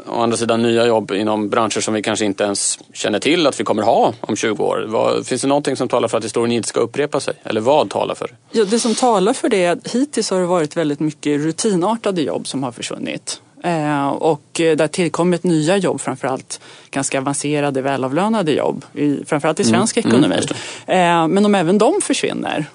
å 0.07 0.21
andra 0.21 0.37
sidan 0.37 0.63
nya 0.63 0.87
jobb 0.87 1.13
inom 1.13 1.49
branscher 1.49 1.81
som 1.81 1.95
vi 1.95 2.03
kanske 2.03 2.25
inte 2.25 2.45
ens 2.45 2.79
känner 2.93 3.19
till 3.19 3.47
att 3.47 3.61
vi 3.61 3.65
kommer 3.65 3.83
ha 3.83 4.15
om 4.21 4.37
20 4.37 4.65
år. 4.65 4.85
Vad, 4.89 5.27
finns 5.27 5.43
det 5.43 5.49
någonting 5.49 5.77
som 5.77 5.89
talar 5.89 6.09
för 6.09 6.19
att 6.19 6.25
historien 6.25 6.53
inte 6.53 6.69
ska 6.69 6.81
upprepa 6.81 7.21
sig? 7.21 7.35
Eller 7.45 7.61
vad 7.61 7.91
talar 7.91 8.15
för? 8.15 8.31
Ja, 8.51 8.65
det 8.65 8.79
som 8.79 8.95
talar 8.95 9.33
för 9.33 9.49
det 9.49 9.65
är 9.65 9.73
att 9.73 9.95
hittills 9.95 10.31
har 10.31 10.41
det 10.41 10.47
varit 10.47 10.77
väldigt 10.77 11.01
mycket 11.01 11.41
rutinartade 11.41 12.23
jobb 12.23 12.47
som 12.47 12.63
har 12.63 12.73
försvunnit. 12.73 13.41
Eh, 13.65 14.09
och 14.09 14.47
där 14.55 14.89
tillkommit 14.89 15.45
nya 15.45 15.77
jobb, 15.77 16.01
framförallt 16.01 16.61
ganska 16.91 17.19
avancerade 17.19 17.83
välavlönade 17.83 18.53
jobb, 18.53 18.85
i, 18.93 19.25
framförallt 19.27 19.61
i 19.61 19.63
mm. 19.63 19.75
svensk 19.75 19.97
mm, 19.97 20.09
ekonomi. 20.09 20.41
Mm, 20.87 21.23
eh, 21.23 21.29
men 21.35 21.47
om 21.47 21.55
även 21.55 21.79
de 21.79 22.01
försvinner, 22.03 22.67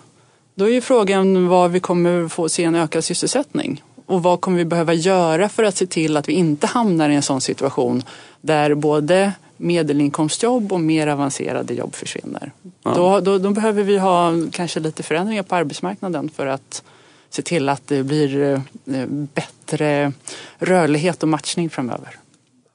då 0.55 0.65
är 0.65 0.69
ju 0.69 0.81
frågan 0.81 1.47
var 1.47 1.67
vi 1.67 1.79
kommer 1.79 2.27
få 2.27 2.49
se 2.49 2.63
en 2.63 2.75
ökad 2.75 3.03
sysselsättning. 3.03 3.83
Och 4.11 4.23
vad 4.23 4.41
kommer 4.41 4.57
vi 4.57 4.65
behöva 4.65 4.93
göra 4.93 5.49
för 5.49 5.63
att 5.63 5.77
se 5.77 5.87
till 5.87 6.17
att 6.17 6.29
vi 6.29 6.33
inte 6.33 6.67
hamnar 6.67 7.09
i 7.09 7.15
en 7.15 7.21
sån 7.21 7.41
situation 7.41 8.03
där 8.41 8.73
både 8.73 9.33
medelinkomstjobb 9.57 10.73
och 10.73 10.79
mer 10.79 11.07
avancerade 11.07 11.73
jobb 11.73 11.95
försvinner. 11.95 12.51
Ja. 12.83 12.93
Då, 12.95 13.19
då, 13.19 13.37
då, 13.37 13.49
behöver 13.49 13.83
vi 13.83 13.97
ha 13.97 14.31
kanske 14.51 14.79
lite 14.79 15.03
förändringar 15.03 15.43
på 15.43 15.55
arbetsmarknaden 15.55 16.29
för 16.29 16.47
att 16.47 16.83
se 17.29 17.41
till 17.41 17.69
att 17.69 17.87
det 17.87 18.03
blir 18.03 18.53
eh, 18.85 19.05
bättre 19.07 20.13
rörlighet 20.57 21.23
och 21.23 21.29
matchning 21.29 21.69
framöver. 21.69 22.15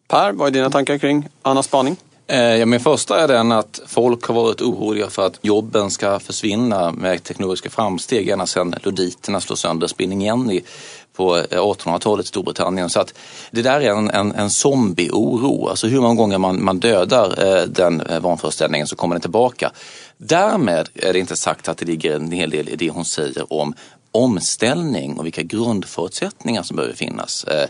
Per, 0.09 0.33
vad 0.33 0.49
är 0.49 0.53
dina 0.53 0.71
tankar 0.71 0.99
kring 0.99 1.29
Annas 1.43 1.67
spaning? 1.67 1.97
Eh, 2.29 2.39
ja, 2.39 2.67
min 2.67 2.81
första 2.81 3.23
är 3.23 3.29
den 3.29 3.53
att 3.53 3.81
folk 3.87 4.25
har 4.25 4.35
varit 4.35 4.63
oroliga 4.63 5.11
för 5.11 5.27
att 5.27 5.39
jobben 5.43 5.91
ska 5.91 6.19
försvinna 6.19 6.93
med 6.93 7.23
teknologiska 7.23 7.71
framsteg 7.71 8.29
ända 8.29 8.47
sedan 8.47 8.75
luditerna 8.83 9.41
slog 9.41 9.59
sönder 9.59 9.87
spinning 9.87 10.23
Jenny 10.23 10.61
på 11.17 11.37
eh, 11.37 11.43
1800-talet 11.51 12.27
i 12.27 12.29
Storbritannien. 12.29 12.91
Så 12.91 13.01
att 13.01 13.15
det 13.51 13.63
där 13.63 13.81
är 13.81 13.91
en, 13.91 14.11
en, 14.11 14.35
en 14.35 14.51
zombieoro. 14.51 15.69
Alltså 15.69 15.87
hur 15.87 16.01
många 16.01 16.15
gånger 16.15 16.39
man, 16.39 16.65
man 16.65 16.79
dödar 16.79 17.47
eh, 17.47 17.65
den 17.65 18.01
eh, 18.01 18.21
vanföreställningen 18.21 18.87
så 18.87 18.97
kommer 18.97 19.15
den 19.15 19.21
tillbaka. 19.21 19.73
Därmed 20.19 20.89
är 20.95 21.13
det 21.13 21.19
inte 21.19 21.37
sagt 21.37 21.69
att 21.69 21.79
det 21.79 21.87
ligger 21.87 22.17
en 22.17 22.33
hel 22.33 22.51
del 22.51 22.69
i 22.69 22.77
det 22.77 22.91
hon 22.91 23.05
säger 23.05 23.53
om 23.53 23.75
omställning 24.17 25.19
och 25.19 25.27
vilka 25.27 25.43
grundförutsättningar 25.43 26.63
som 26.63 26.77
behöver 26.77 26.95
finnas. 26.95 27.45
Eh, 27.45 27.69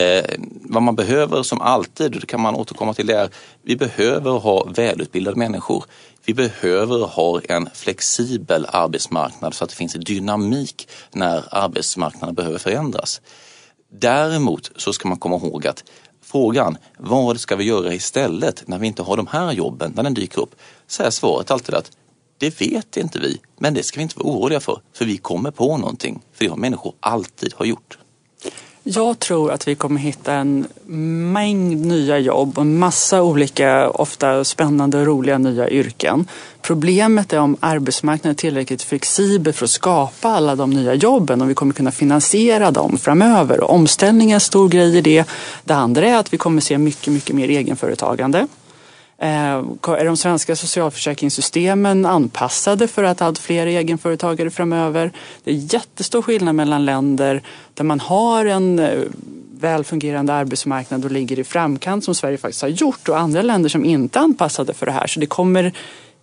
eh, 0.00 0.24
vad 0.62 0.82
man 0.82 0.96
behöver 0.96 1.42
som 1.42 1.60
alltid, 1.60 2.14
och 2.14 2.20
det 2.20 2.26
kan 2.26 2.40
man 2.40 2.54
återkomma 2.54 2.94
till, 2.94 3.06
det 3.06 3.14
är 3.14 3.30
vi 3.62 3.76
behöver 3.76 4.30
ha 4.30 4.64
välutbildade 4.64 5.36
människor. 5.36 5.84
Vi 6.28 6.34
behöver 6.34 7.06
ha 7.06 7.40
en 7.40 7.68
flexibel 7.74 8.66
arbetsmarknad 8.68 9.54
så 9.54 9.64
att 9.64 9.70
det 9.70 9.76
finns 9.76 9.92
dynamik 9.92 10.88
när 11.12 11.44
arbetsmarknaden 11.50 12.34
behöver 12.34 12.58
förändras. 12.58 13.20
Däremot 13.92 14.70
så 14.76 14.92
ska 14.92 15.08
man 15.08 15.18
komma 15.18 15.36
ihåg 15.36 15.66
att 15.66 15.84
frågan, 16.22 16.76
vad 16.98 17.40
ska 17.40 17.56
vi 17.56 17.64
göra 17.64 17.94
istället 17.94 18.68
när 18.68 18.78
vi 18.78 18.86
inte 18.86 19.02
har 19.02 19.16
de 19.16 19.26
här 19.26 19.52
jobben, 19.52 19.92
när 19.96 20.02
den 20.02 20.14
dyker 20.14 20.40
upp? 20.40 20.54
Så 20.86 21.02
är 21.02 21.10
svaret 21.10 21.50
alltid 21.50 21.74
att 21.74 21.90
Det 22.38 22.60
vet 22.60 22.96
inte 22.96 23.18
vi, 23.18 23.40
men 23.58 23.74
det 23.74 23.82
ska 23.82 23.98
vi 23.98 24.02
inte 24.02 24.18
vara 24.18 24.28
oroliga 24.28 24.60
för, 24.60 24.80
för 24.92 25.04
vi 25.04 25.16
kommer 25.16 25.50
på 25.50 25.76
någonting. 25.76 26.22
För 26.32 26.44
det 26.44 26.50
har 26.50 26.56
människor 26.56 26.94
alltid 27.00 27.54
har 27.56 27.66
gjort. 27.66 27.98
Jag 28.90 29.18
tror 29.18 29.52
att 29.52 29.68
vi 29.68 29.74
kommer 29.74 30.00
hitta 30.00 30.34
en 30.34 30.66
mängd 31.32 31.86
nya 31.86 32.18
jobb 32.18 32.58
och 32.58 32.62
en 32.62 32.78
massa 32.78 33.22
olika, 33.22 33.90
ofta 33.90 34.44
spännande 34.44 34.98
och 34.98 35.06
roliga 35.06 35.38
nya 35.38 35.70
yrken. 35.70 36.26
Problemet 36.62 37.32
är 37.32 37.38
om 37.38 37.56
arbetsmarknaden 37.60 38.30
är 38.30 38.34
tillräckligt 38.34 38.82
flexibel 38.82 39.52
för 39.52 39.64
att 39.64 39.70
skapa 39.70 40.28
alla 40.28 40.56
de 40.56 40.70
nya 40.70 40.94
jobben 40.94 41.42
och 41.42 41.50
vi 41.50 41.54
kommer 41.54 41.72
kunna 41.72 41.90
finansiera 41.90 42.70
dem 42.70 42.98
framöver. 42.98 43.60
Och 43.60 43.74
omställning 43.74 44.30
är 44.30 44.34
en 44.34 44.40
stor 44.40 44.68
grej 44.68 44.96
i 44.96 45.00
det. 45.00 45.24
Det 45.64 45.74
andra 45.74 46.06
är 46.06 46.16
att 46.16 46.32
vi 46.32 46.38
kommer 46.38 46.60
se 46.60 46.78
mycket, 46.78 47.12
mycket 47.12 47.36
mer 47.36 47.48
egenföretagande. 47.48 48.46
Eh, 49.20 49.54
är 49.98 50.04
de 50.04 50.16
svenska 50.16 50.56
socialförsäkringssystemen 50.56 52.06
anpassade 52.06 52.88
för 52.88 53.04
att 53.04 53.22
allt 53.22 53.38
fler 53.38 53.66
är 53.66 53.78
egenföretagare 53.78 54.50
framöver? 54.50 55.12
Det 55.44 55.50
är 55.50 55.74
jättestor 55.74 56.22
skillnad 56.22 56.54
mellan 56.54 56.84
länder 56.84 57.42
där 57.74 57.84
man 57.84 58.00
har 58.00 58.46
en 58.46 58.78
eh, 58.78 58.88
välfungerande 58.90 59.18
väl 59.60 59.84
fungerande 59.84 60.32
arbetsmarknad 60.32 61.04
och 61.04 61.10
ligger 61.10 61.38
i 61.38 61.44
framkant 61.44 62.04
som 62.04 62.14
Sverige 62.14 62.38
faktiskt 62.38 62.62
har 62.62 62.68
gjort 62.68 63.08
och 63.08 63.18
andra 63.18 63.42
länder 63.42 63.68
som 63.68 63.84
inte 63.84 64.18
är 64.18 64.22
anpassade 64.22 64.74
för 64.74 64.86
det 64.86 64.92
här. 64.92 65.06
Så 65.06 65.20
det 65.20 65.26
kommer 65.26 65.72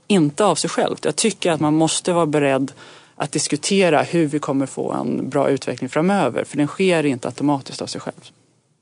inte 0.08 0.46
av 0.46 0.56
sig 0.56 0.70
självt. 0.70 1.06
Jag 1.06 1.16
tycker 1.16 1.52
att 1.52 1.60
man 1.60 1.74
måste 1.74 2.14
vara 2.14 2.26
beredd 2.26 2.72
att 3.16 3.32
diskutera 3.32 4.02
hur 4.02 4.26
vi 4.26 4.40
kommer 4.40 4.66
få 4.66 4.92
en 4.94 5.30
bra 5.30 5.50
utveckling 5.50 5.90
framöver. 5.90 6.44
För 6.44 6.58
den 6.58 6.68
sker 6.68 7.06
inte 7.06 7.28
automatiskt 7.28 7.82
av 7.82 7.88
sig 7.88 8.02
själv. 8.02 8.30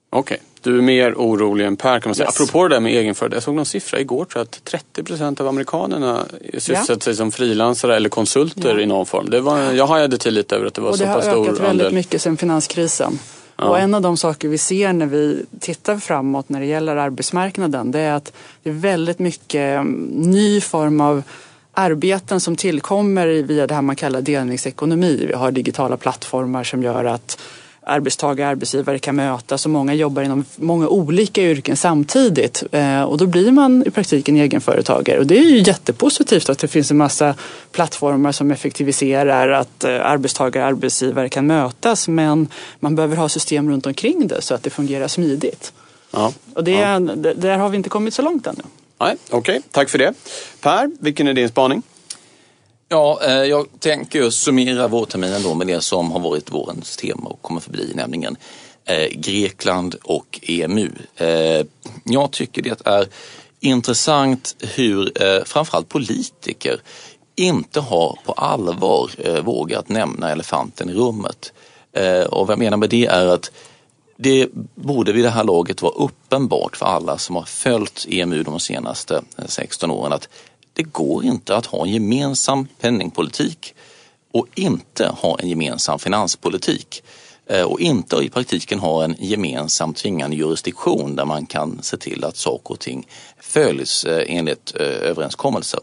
Okej, 0.09 0.37
du 0.63 0.77
är 0.77 0.81
mer 0.81 1.13
orolig 1.13 1.65
än 1.65 1.75
Per 1.75 1.99
kan 1.99 2.09
man 2.09 2.15
säga. 2.15 2.27
Yes. 2.27 2.35
Apropå 2.41 2.67
det 2.67 2.75
där 2.75 2.79
med 2.79 2.91
egenföretag. 2.93 3.35
Jag 3.35 3.43
såg 3.43 3.55
någon 3.55 3.65
siffra 3.65 3.99
igår 3.99 4.25
tror 4.25 4.39
jag 4.39 4.43
att 4.43 4.63
30 4.63 5.03
procent 5.03 5.41
av 5.41 5.47
amerikanerna 5.47 6.25
sysselsätter 6.57 7.01
sig 7.01 7.15
som 7.15 7.31
frilansare 7.31 7.95
eller 7.95 8.09
konsulter 8.09 8.75
Ja. 8.75 8.79
i 8.81 8.85
någon 8.85 9.05
form. 9.05 9.29
Det 9.29 9.41
var, 9.41 9.59
jag 9.71 9.87
hajade 9.87 10.17
till 10.17 10.33
lite 10.33 10.55
över 10.55 10.65
att 10.67 10.73
det 10.73 10.81
var 10.81 10.89
Och 10.89 10.97
så 10.97 11.03
det 11.03 11.09
har 11.09 11.15
pass 11.15 11.25
ökat 11.27 11.35
stor 11.35 11.45
väldigt 11.45 11.65
andel. 11.85 11.93
mycket 11.93 12.21
sedan 12.21 12.37
finanskrisen. 12.37 13.19
Ja. 13.57 13.65
Och 13.69 13.79
en 13.79 13.93
av 13.93 14.01
de 14.01 14.17
saker 14.17 14.47
vi 14.47 14.57
ser 14.57 14.93
när 14.93 15.05
vi 15.05 15.45
tittar 15.59 15.97
framåt 15.97 16.49
när 16.49 16.59
det 16.59 16.65
gäller 16.65 16.95
arbetsmarknaden 16.95 17.91
det 17.91 17.99
är 17.99 18.13
att 18.13 18.33
det 18.63 18.69
är 18.69 18.73
väldigt 18.73 19.19
mycket 19.19 19.55
mm, 19.79 19.93
ny 20.11 20.61
form 20.61 21.01
av 21.01 21.23
arbeten 21.73 22.39
som 22.39 22.55
tillkommer 22.55 23.27
via 23.27 23.67
det 23.67 23.73
här 23.75 23.81
man 23.81 23.95
kallar 23.95 24.21
delningsekonomi. 24.21 25.25
Vi 25.27 25.33
har 25.33 25.51
digitala 25.51 25.97
plattformar 25.97 26.63
som 26.63 26.83
gör 26.83 27.05
att 27.05 27.39
arbetstagare 27.85 28.47
och 28.47 28.51
arbetsgivare 28.51 28.99
kan 28.99 29.15
mötas 29.15 29.65
och 29.65 29.71
många 29.71 29.93
jobbar 29.93 30.21
inom 30.23 30.45
många 30.55 30.87
olika 30.87 31.41
yrken 31.41 31.77
samtidigt. 31.77 32.63
Eh, 32.71 33.01
och 33.01 33.17
då 33.17 33.25
blir 33.25 33.51
man 33.51 33.83
i 33.87 33.91
praktiken 33.91 34.35
egenföretagare. 34.35 35.19
Och 35.19 35.27
det 35.27 35.37
är 35.37 35.43
ju 35.43 35.57
jättepositivt 35.57 36.49
att 36.49 36.59
det 36.59 36.67
finns 36.67 36.91
en 36.91 36.97
massa 36.97 37.35
plattformar 37.71 38.31
som 38.31 38.51
effektiviserar 38.51 39.49
att 39.49 39.83
eh, 39.83 40.05
arbetstagare 40.05 40.63
och 40.63 40.69
arbetsgivare 40.69 41.29
kan 41.29 41.47
mötas. 41.47 42.07
Men 42.07 42.47
man 42.79 42.95
behöver 42.95 43.15
ha 43.15 43.29
system 43.29 43.69
runt 43.69 43.85
omkring 43.85 44.27
det 44.27 44.41
så 44.41 44.53
att 44.53 44.63
det 44.63 44.69
fungerar 44.69 45.07
smidigt. 45.07 45.73
Ja. 46.11 46.33
Och 46.53 46.63
det, 46.63 46.99
det, 47.15 47.33
där 47.33 47.57
har 47.57 47.69
vi 47.69 47.77
inte 47.77 47.89
kommit 47.89 48.13
så 48.13 48.21
långt 48.21 48.47
ännu. 48.47 48.63
Nej, 48.99 49.15
Okej, 49.29 49.61
tack 49.71 49.89
för 49.89 49.97
det. 49.97 50.13
Per, 50.61 50.91
vilken 50.99 51.27
är 51.27 51.33
din 51.33 51.49
spaning? 51.49 51.83
Ja, 52.89 53.19
eh, 53.23 53.31
jag 53.31 53.67
tänker 53.79 54.29
summera 54.29 54.87
vårterminen 54.87 55.43
då 55.43 55.53
med 55.53 55.67
det 55.67 55.81
som 55.81 56.11
har 56.11 56.19
varit 56.19 56.51
vårens 56.51 56.97
tema 56.97 57.29
och 57.29 57.41
kommer 57.41 57.59
förbli, 57.59 57.91
nämligen 57.95 58.37
eh, 58.85 59.07
Grekland 59.11 59.95
och 60.03 60.39
EMU. 60.41 60.89
Eh, 61.15 61.65
jag 62.03 62.31
tycker 62.31 62.61
det 62.61 62.81
är 62.85 63.07
intressant 63.59 64.55
hur 64.75 65.11
framförallt 65.45 65.89
politiker 65.89 66.81
inte 67.35 67.79
har 67.79 68.19
på 68.25 68.33
allvar 68.33 69.11
vågat 69.41 69.89
nämna 69.89 70.31
elefanten 70.31 70.89
i 70.89 70.93
rummet. 70.93 71.53
Och 72.29 72.47
vad 72.47 72.49
jag 72.49 72.59
menar 72.59 72.77
med 72.77 72.89
det 72.89 73.05
är 73.05 73.27
att 73.27 73.51
det 74.17 74.47
borde 74.75 75.11
vid 75.11 75.23
det 75.23 75.29
här 75.29 75.43
laget 75.43 75.81
vara 75.81 75.93
uppenbart 75.93 76.77
för 76.77 76.85
alla 76.85 77.17
som 77.17 77.35
har 77.35 77.43
följt 77.43 78.05
EMU 78.09 78.43
de 78.43 78.59
senaste 78.59 79.21
16 79.45 79.91
åren 79.91 80.13
att 80.13 80.29
det 80.73 80.83
går 80.83 81.25
inte 81.25 81.55
att 81.55 81.65
ha 81.65 81.85
en 81.85 81.91
gemensam 81.91 82.67
penningpolitik 82.79 83.73
och 84.33 84.47
inte 84.55 85.07
ha 85.07 85.39
en 85.39 85.49
gemensam 85.49 85.99
finanspolitik 85.99 87.03
eh, 87.45 87.63
och 87.63 87.79
inte 87.79 88.15
i 88.15 88.29
praktiken 88.29 88.79
ha 88.79 89.03
en 89.03 89.15
gemensam 89.19 89.93
tvingande 89.93 90.35
jurisdiktion 90.35 91.15
där 91.15 91.25
man 91.25 91.45
kan 91.45 91.79
se 91.81 91.97
till 91.97 92.23
att 92.23 92.37
saker 92.37 92.73
och 92.73 92.79
ting 92.79 93.07
följs 93.39 94.05
eh, 94.05 94.37
enligt 94.37 94.75
eh, 94.79 94.85
överenskommelser. 94.85 95.79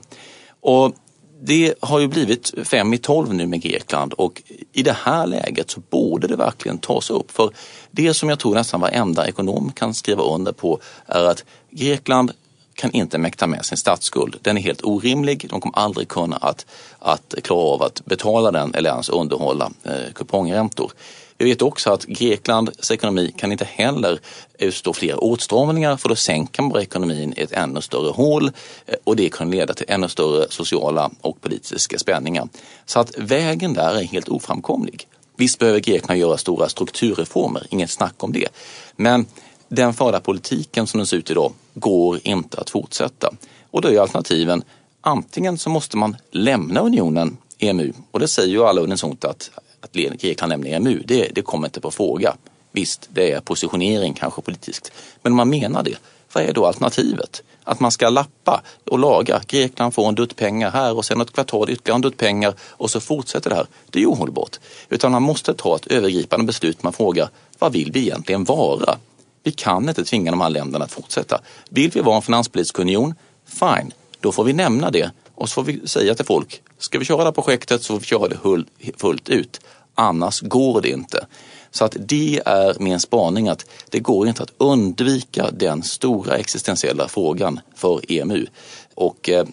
Och 0.61 0.94
det 1.42 1.74
har 1.81 2.00
ju 2.00 2.09
blivit 2.09 2.53
fem 2.64 2.94
i 2.94 2.98
tolv 2.98 3.35
nu 3.35 3.46
med 3.46 3.62
Grekland 3.62 4.12
och 4.12 4.42
i 4.72 4.83
det 4.83 4.96
här 5.03 5.26
läget 5.26 5.70
så 5.70 5.81
borde 5.90 6.26
det 6.26 6.37
verkligen 6.37 6.79
tas 6.79 7.11
upp. 7.11 7.31
För 7.31 7.50
det 7.90 8.14
som 8.14 8.29
jag 8.29 8.38
tror 8.38 8.55
nästan 8.55 8.81
varenda 8.81 9.29
ekonom 9.29 9.72
kan 9.72 9.94
skriva 9.94 10.22
under 10.22 10.53
på 10.53 10.81
är 11.07 11.24
att 11.24 11.44
Grekland 11.70 12.33
kan 12.80 12.90
inte 12.90 13.18
mäkta 13.18 13.46
med 13.46 13.64
sin 13.64 13.78
statsskuld. 13.78 14.36
Den 14.42 14.58
är 14.58 14.62
helt 14.62 14.84
orimlig. 14.84 15.46
De 15.50 15.60
kommer 15.60 15.78
aldrig 15.78 16.08
kunna 16.08 16.36
att, 16.36 16.66
att 16.98 17.34
klara 17.42 17.60
av 17.60 17.82
att 17.82 18.04
betala 18.04 18.50
den 18.50 18.74
eller 18.74 18.90
ens 18.90 19.08
underhålla 19.08 19.70
eh, 19.84 20.12
kupongräntor. 20.14 20.92
Vi 21.38 21.44
vet 21.44 21.62
också 21.62 21.92
att 21.92 22.04
Greklands 22.04 22.90
ekonomi 22.90 23.34
kan 23.36 23.52
inte 23.52 23.64
heller 23.64 24.20
utstå 24.58 24.92
fler 24.92 25.24
åtstramningar 25.24 25.96
för 25.96 26.08
då 26.08 26.16
sänker 26.16 26.62
man 26.62 26.70
bara 26.70 26.82
ekonomin 26.82 27.34
i 27.36 27.40
ett 27.40 27.52
ännu 27.52 27.80
större 27.80 28.10
hål 28.10 28.50
eh, 28.86 28.94
och 29.04 29.16
det 29.16 29.28
kan 29.28 29.50
leda 29.50 29.74
till 29.74 29.86
ännu 29.88 30.08
större 30.08 30.46
sociala 30.50 31.10
och 31.20 31.40
politiska 31.40 31.98
spänningar. 31.98 32.48
Så 32.86 33.00
att 33.00 33.18
vägen 33.18 33.74
där 33.74 33.94
är 33.94 34.02
helt 34.02 34.28
oframkomlig. 34.28 35.06
Visst 35.36 35.58
behöver 35.58 35.80
Grekland 35.80 36.20
göra 36.20 36.36
stora 36.36 36.68
strukturreformer, 36.68 37.66
inget 37.70 37.90
snack 37.90 38.24
om 38.24 38.32
det. 38.32 38.48
Men 38.96 39.26
den 39.70 39.94
förda 39.94 40.20
politiken 40.20 40.87
som 40.87 40.98
den 40.98 41.06
ser 41.06 41.16
ut 41.16 41.30
idag 41.30 41.52
går 41.74 42.18
inte 42.22 42.61
att 42.61 42.70
fortsätta. 42.70 43.30
Och 43.70 43.83
då 43.83 43.88
är 43.88 44.00
alternativen 44.00 44.62
antingen 45.00 45.59
så 45.59 45.70
måste 45.70 45.96
man 45.96 46.16
lämna 46.30 46.80
unionen 46.80 47.37
EMU 47.59 47.92
och 48.11 48.20
det 48.20 48.28
säger 48.28 48.48
ju 48.48 48.64
alla 48.64 48.80
unisont 48.80 49.24
att, 49.24 49.50
att 49.80 49.92
Grekland 49.92 50.50
lämnar 50.50 50.70
EMU, 50.70 51.02
det, 51.04 51.28
det 51.35 51.42
kommer 51.42 51.68
inte 51.68 51.80
på 51.80 51.90
fråga. 51.90 52.37
Visst, 52.72 53.09
det 53.12 53.33
är 53.33 53.40
positionering 53.40 54.14
kanske 54.14 54.42
politiskt. 54.42 54.92
Men 55.22 55.33
om 55.33 55.37
man 55.37 55.48
menar 55.48 55.83
det, 55.83 55.96
vad 56.33 56.44
är 56.44 56.52
då 56.52 56.66
alternativet? 56.66 57.42
Att 57.64 57.80
man 57.80 57.90
ska 57.90 58.11
lappa 58.11 58.62
och 58.90 58.98
laga. 58.98 59.40
Grekland 59.46 59.94
får 59.94 60.09
en 60.09 60.14
dutt 60.14 60.37
pengar 60.37 60.70
här 60.70 60.96
och 60.96 61.04
sen 61.04 61.20
ett 61.20 61.33
kvartal 61.33 61.70
ytterligare 61.70 61.96
en 61.96 62.00
dutt 62.00 62.16
pengar 62.16 62.54
och 62.61 62.90
så 62.90 63.00
fortsätter 63.00 63.50
det 63.50 63.56
här. 63.56 63.66
Det 63.90 63.98
är 63.98 64.00
ju 64.00 64.06
ohållbart. 64.06 64.59
Utan 64.88 65.12
man 65.12 65.22
måste 65.22 65.54
ta 65.54 65.76
ett 65.76 65.87
övergripande 65.87 66.46
beslut. 66.46 66.83
Man 66.83 66.92
frågar, 66.92 67.28
vad 67.59 67.72
vill 67.72 67.92
vi 67.92 68.00
egentligen 68.00 68.44
vara? 68.44 68.98
Vi 69.42 69.53
kan 69.53 69.88
inte 69.88 70.05
tvinga 70.05 70.31
de 70.31 70.40
här 70.40 70.50
länderna 70.50 70.85
att 70.85 70.92
fortsätta. 70.92 71.40
Vill 71.70 71.90
vi 71.90 72.00
vara 72.00 72.16
en 72.16 72.22
finanspolitisk 72.22 72.79
union? 72.79 73.14
Fine, 73.46 73.92
då 74.20 74.33
får 74.33 74.44
vi 74.44 74.53
nämna 74.53 74.90
det 74.90 75.11
och 75.35 75.48
så 75.48 75.55
får 75.55 75.62
vi 75.62 75.88
säga 75.88 76.14
till 76.14 76.24
folk, 76.24 76.62
ska 76.79 76.98
vi 76.98 77.05
köra 77.05 77.18
det 77.18 77.24
här 77.24 77.33
projektet 77.33 77.83
så 77.83 77.92
får 77.92 78.00
vi 78.00 78.07
köra 78.07 78.29
det 78.29 78.64
fullt 78.96 79.29
ut. 79.29 79.61
Annars 79.94 80.40
går 80.40 80.81
det 80.81 80.88
inte. 80.88 81.26
Så 81.70 81.85
att 81.85 81.96
det 81.98 82.42
är 82.46 82.76
min 82.81 83.00
spaning 83.00 83.48
att 83.48 83.66
det 83.90 84.00
går 84.00 84.29
inte 84.29 84.42
att 84.42 84.53
undvika 84.59 85.50
den 85.50 85.83
stora 85.83 86.37
existentiella 86.37 87.09
frågan 87.09 87.61
för 87.74 88.12
EMU. 88.12 88.46
Och 88.94 89.29
eh, 89.29 89.46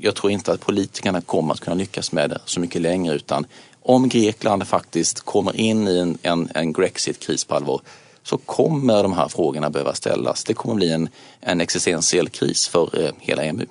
jag 0.00 0.14
tror 0.14 0.32
inte 0.32 0.52
att 0.52 0.60
politikerna 0.60 1.20
kommer 1.20 1.54
att 1.54 1.60
kunna 1.60 1.76
lyckas 1.76 2.12
med 2.12 2.30
det 2.30 2.40
så 2.44 2.60
mycket 2.60 2.82
längre 2.82 3.14
utan 3.14 3.46
om 3.82 4.08
Grekland 4.08 4.68
faktiskt 4.68 5.20
kommer 5.20 5.56
in 5.56 5.88
i 5.88 5.98
en, 5.98 6.18
en, 6.22 6.48
en 6.54 6.72
Grexit-kris 6.72 7.44
på 7.44 7.54
allvar 7.54 7.80
så 8.24 8.38
kommer 8.38 9.02
de 9.02 9.12
här 9.12 9.28
frågorna 9.28 9.70
behöva 9.70 9.94
ställas. 9.94 10.44
Det 10.44 10.54
kommer 10.54 10.74
bli 10.74 10.92
en, 10.92 11.08
en 11.40 11.60
existentiell 11.60 12.28
kris 12.28 12.68
för 12.68 13.04
eh, 13.04 13.10
hela 13.18 13.44
EMU. 13.44 13.66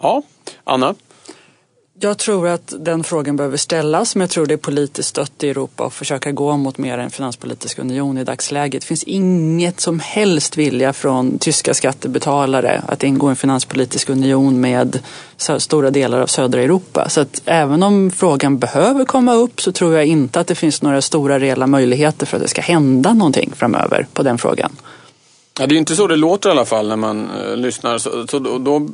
Ja, 0.00 0.22
Anna? 0.64 0.94
Jag 2.00 2.18
tror 2.18 2.48
att 2.48 2.74
den 2.78 3.04
frågan 3.04 3.36
behöver 3.36 3.56
ställas 3.56 4.14
men 4.14 4.20
jag 4.20 4.30
tror 4.30 4.46
det 4.46 4.54
är 4.54 4.58
politiskt 4.58 5.08
stött 5.08 5.44
i 5.44 5.50
Europa 5.50 5.86
att 5.86 5.94
försöka 5.94 6.32
gå 6.32 6.56
mot 6.56 6.78
mer 6.78 6.98
en 6.98 7.10
finanspolitisk 7.10 7.78
union 7.78 8.18
i 8.18 8.24
dagsläget. 8.24 8.82
Det 8.82 8.86
finns 8.86 9.02
inget 9.02 9.80
som 9.80 10.00
helst 10.00 10.56
vilja 10.56 10.92
från 10.92 11.38
tyska 11.38 11.74
skattebetalare 11.74 12.82
att 12.88 13.02
ingå 13.02 13.28
i 13.28 13.30
en 13.30 13.36
finanspolitisk 13.36 14.08
union 14.08 14.60
med 14.60 14.98
stora 15.58 15.90
delar 15.90 16.20
av 16.20 16.26
södra 16.26 16.62
Europa. 16.62 17.08
Så 17.08 17.20
att 17.20 17.42
även 17.44 17.82
om 17.82 18.10
frågan 18.10 18.58
behöver 18.58 19.04
komma 19.04 19.34
upp 19.34 19.60
så 19.60 19.72
tror 19.72 19.94
jag 19.94 20.06
inte 20.06 20.40
att 20.40 20.46
det 20.46 20.54
finns 20.54 20.82
några 20.82 21.02
stora 21.02 21.38
reella 21.38 21.66
möjligheter 21.66 22.26
för 22.26 22.36
att 22.36 22.42
det 22.42 22.48
ska 22.48 22.62
hända 22.62 23.14
någonting 23.14 23.52
framöver 23.56 24.06
på 24.12 24.22
den 24.22 24.38
frågan. 24.38 24.76
Ja, 25.60 25.66
det 25.66 25.74
är 25.74 25.78
inte 25.78 25.96
så 25.96 26.06
det 26.06 26.16
låter 26.16 26.48
i 26.48 26.52
alla 26.52 26.64
fall 26.64 26.88
när 26.88 26.96
man 26.96 27.30
eh, 27.30 27.56
lyssnar. 27.56 27.98
Så, 27.98 28.26
så 28.26 28.38
då, 28.38 28.58
då, 28.58 28.88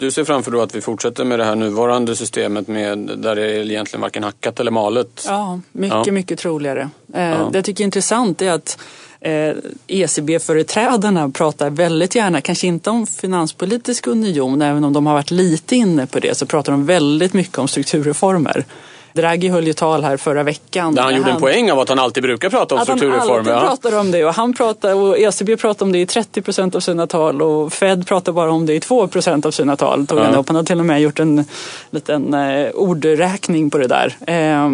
du 0.00 0.10
ser 0.10 0.24
framför 0.24 0.50
dig 0.50 0.60
att 0.60 0.74
vi 0.74 0.80
fortsätter 0.80 1.24
med 1.24 1.38
det 1.38 1.44
här 1.44 1.54
nuvarande 1.54 2.16
systemet 2.16 2.68
med, 2.68 2.98
där 3.16 3.36
det 3.36 3.42
är 3.42 3.70
egentligen 3.70 4.00
varken 4.00 4.22
hackat 4.24 4.60
eller 4.60 4.70
malet. 4.70 5.24
Ja, 5.28 5.60
mycket, 5.72 6.06
Ja. 6.06 6.12
mycket 6.12 6.38
troligare. 6.38 6.90
Eh, 7.14 7.22
Ja. 7.22 7.48
Det 7.52 7.58
jag 7.58 7.64
tycker 7.64 7.84
är 7.84 7.86
intressant 7.86 8.42
är 8.42 8.50
att 8.52 8.78
Eh, 9.22 9.54
ECB-företrädarna 9.86 11.30
pratar 11.30 11.70
väldigt 11.70 12.14
gärna, 12.14 12.40
kanske 12.40 12.66
inte 12.66 12.90
om 12.90 13.06
finanspolitisk 13.06 14.06
union, 14.06 14.62
även 14.62 14.84
om 14.84 14.92
de 14.92 15.06
har 15.06 15.14
varit 15.14 15.30
lite 15.30 15.76
inne 15.76 16.06
på 16.06 16.20
det, 16.20 16.36
så 16.36 16.46
pratar 16.46 16.72
de 16.72 16.86
väldigt 16.86 17.32
mycket 17.32 17.58
om 17.58 17.68
strukturreformer. 17.68 18.64
Draghi 19.12 19.48
höll 19.48 19.66
ju 19.66 19.72
tal 19.72 20.04
här 20.04 20.16
förra 20.16 20.42
veckan. 20.42 20.94
Där 20.94 21.02
han 21.02 21.16
gjorde 21.16 21.24
han, 21.24 21.34
en 21.34 21.40
poäng 21.40 21.70
av 21.70 21.78
att 21.78 21.88
han 21.88 21.98
alltid 21.98 22.22
brukar 22.22 22.50
prata 22.50 22.74
om 22.74 22.80
strukturreformer. 22.80 23.40
Att 23.40 23.46
han 23.46 23.56
alltid 23.56 23.82
pratar 23.82 24.00
om 24.00 24.10
det 24.10 24.24
och 24.24 24.34
han 24.34 24.54
pratar 24.54 24.94
och 24.94 25.18
ECB 25.18 25.56
pratar 25.56 25.86
om 25.86 25.92
det 25.92 25.98
i 25.98 26.06
30 26.06 26.42
procent 26.42 26.74
av 26.74 26.80
sina 26.80 27.06
tal 27.06 27.42
och 27.42 27.72
Fed 27.72 28.06
pratar 28.06 28.32
bara 28.32 28.50
om 28.50 28.66
det 28.66 28.74
i 28.74 28.80
2 28.80 29.08
procent 29.08 29.46
av 29.46 29.50
sina 29.50 29.76
tal. 29.76 30.06
Tog 30.06 30.18
ja. 30.18 30.24
han, 30.24 30.34
upp. 30.34 30.48
han 30.48 30.56
har 30.56 30.62
till 30.62 30.78
och 30.78 30.86
med 30.86 31.00
gjort 31.00 31.20
en 31.20 31.44
liten 31.90 32.34
eh, 32.34 32.70
ordräkning 32.70 33.70
på 33.70 33.78
det 33.78 33.86
där. 33.86 34.16
Eh, 34.26 34.68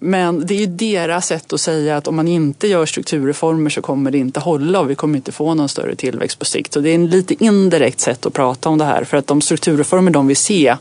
men 0.00 0.46
det 0.46 0.54
är 0.54 0.58
ju 0.58 0.66
deras 0.66 1.26
sätt 1.26 1.52
att 1.52 1.60
säga 1.60 1.96
att 1.96 2.08
om 2.08 2.16
man 2.16 2.28
inte 2.28 2.68
gör 2.68 2.86
strukturreformer 2.86 3.70
så 3.70 3.82
kommer 3.82 4.10
det 4.10 4.18
inte 4.18 4.40
hålla 4.40 4.80
och 4.80 4.90
vi 4.90 4.94
kommer 4.94 5.16
inte 5.16 5.32
få 5.32 5.54
någon 5.54 5.68
större 5.68 5.94
tillväxt 5.94 6.38
på 6.38 6.44
sikt. 6.44 6.72
Så 6.72 6.80
det 6.80 6.90
är 6.90 6.94
en 6.94 7.08
lite 7.08 7.44
indirekt 7.44 8.00
sätt 8.00 8.26
att 8.26 8.32
prata 8.32 8.68
om 8.68 8.78
det 8.78 8.84
här 8.84 9.04
för 9.04 9.16
att 9.16 9.26
de 9.26 9.40
strukturreformer 9.40 10.10
de 10.10 10.26
vill 10.26 10.36
se 10.36 10.76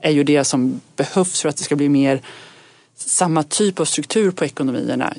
är 0.00 0.10
ju 0.10 0.24
det 0.24 0.44
som 0.44 0.80
behövs 0.96 1.42
för 1.42 1.48
att 1.48 1.56
det 1.56 1.62
ska 1.62 1.76
bli 1.76 1.88
mer 1.88 2.20
samma 2.98 3.42
typ 3.42 3.80
av 3.80 3.84
struktur 3.84 4.30
på 4.30 4.44
ekonomierna 4.44 5.14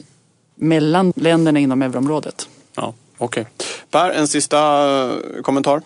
mellan 0.55 1.13
länderna 1.15 1.59
inom 1.59 1.81
euroområdet. 1.81 2.49
Ja, 2.75 2.93
Okej. 3.17 3.41
Okay. 3.41 3.67
Per, 3.91 4.09
en 4.09 4.27
sista 4.27 4.59
eh, 5.01 5.41
kommentar? 5.41 5.81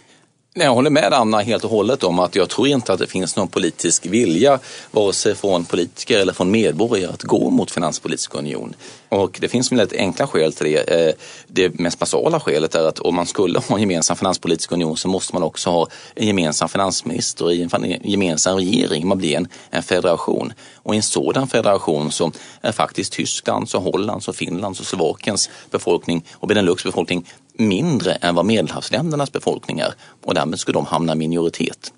Nej, 0.55 0.65
Jag 0.67 0.73
håller 0.73 0.89
med 0.89 1.13
Anna 1.13 1.39
helt 1.39 1.63
och 1.63 1.69
hållet 1.69 2.03
om 2.03 2.19
att 2.19 2.35
jag 2.35 2.49
tror 2.49 2.67
inte 2.67 2.93
att 2.93 2.99
det 2.99 3.07
finns 3.07 3.35
någon 3.35 3.47
politisk 3.47 4.05
vilja, 4.05 4.59
vare 4.91 5.13
sig 5.13 5.35
från 5.35 5.65
politiker 5.65 6.19
eller 6.19 6.33
från 6.33 6.51
medborgare, 6.51 7.13
att 7.13 7.23
gå 7.23 7.49
mot 7.49 7.71
finanspolitisk 7.71 8.35
union. 8.35 8.75
Och 9.09 9.37
det 9.41 9.47
finns 9.47 9.71
väldigt 9.71 9.99
enkla 9.99 10.27
skäl 10.27 10.53
till 10.53 10.65
det. 10.65 11.07
Eh, 11.07 11.13
det 11.47 11.79
mest 11.79 11.99
basala 11.99 12.39
skälet 12.39 12.75
är 12.75 12.87
att 12.87 12.99
om 12.99 13.15
man 13.15 13.25
skulle 13.25 13.59
ha 13.59 13.75
en 13.75 13.81
gemensam 13.81 14.17
finanspolitisk 14.17 14.71
union 14.71 14.97
så 14.97 15.07
måste 15.07 15.35
man 15.35 15.43
också 15.43 15.69
ha 15.69 15.87
en 16.15 16.27
gemensam 16.27 16.69
finansminister 16.69 17.51
i 17.51 17.61
en 17.61 18.01
gemensam 18.03 18.57
regering. 18.57 19.07
Man 19.07 19.17
blir 19.17 19.37
en, 19.37 19.47
en 19.69 19.83
federation. 19.83 20.53
Och 20.75 20.93
i 20.93 20.97
en 20.97 21.03
sådan 21.03 21.47
federation 21.47 22.11
så 22.11 22.31
är 22.61 22.71
faktiskt 22.71 23.13
Tysklands, 23.13 23.75
och 23.75 23.81
Hollands, 23.81 24.27
och 24.27 24.35
Finlands 24.35 24.79
och 24.79 24.85
Slovakiens 24.85 25.49
befolkning 25.71 26.25
och 26.33 26.47
Benelux 26.47 26.83
befolkning 26.83 27.25
mindre 27.53 28.11
än 28.11 28.35
vad 28.35 28.45
medelhavsländernas 28.45 29.31
befolkning 29.31 29.79
är 29.79 29.93
och 30.25 30.33
därmed 30.33 30.59
skulle 30.59 30.77
de 30.77 30.85
hamna 30.85 31.13
i 31.13 31.15
minoritet. 31.15 31.93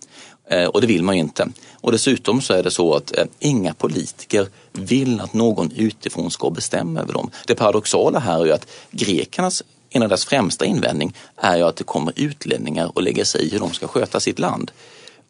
Eh, 0.49 0.65
och 0.65 0.81
det 0.81 0.87
vill 0.87 1.03
man 1.03 1.15
ju 1.15 1.21
inte. 1.21 1.47
Och 1.73 1.91
dessutom 1.91 2.41
så 2.41 2.53
är 2.53 2.63
det 2.63 2.71
så 2.71 2.93
att 2.93 3.17
eh, 3.17 3.25
inga 3.39 3.73
politiker 3.73 4.47
vill 4.71 5.21
att 5.21 5.33
någon 5.33 5.71
utifrån 5.75 6.31
ska 6.31 6.49
bestämma 6.49 7.01
över 7.01 7.13
dem. 7.13 7.31
Det 7.47 7.55
paradoxala 7.55 8.19
här 8.19 8.41
är 8.41 8.45
ju 8.45 8.53
att 8.53 8.67
grekernas 8.91 9.63
en 9.89 10.03
av 10.03 10.09
deras 10.09 10.25
främsta 10.25 10.65
invändning 10.65 11.13
är 11.37 11.57
ju 11.57 11.63
att 11.63 11.75
det 11.75 11.83
kommer 11.83 12.13
utlänningar 12.15 12.91
och 12.93 13.03
lägger 13.03 13.23
sig 13.23 13.47
i 13.47 13.49
hur 13.49 13.59
de 13.59 13.73
ska 13.73 13.87
sköta 13.87 14.19
sitt 14.19 14.39
land. 14.39 14.71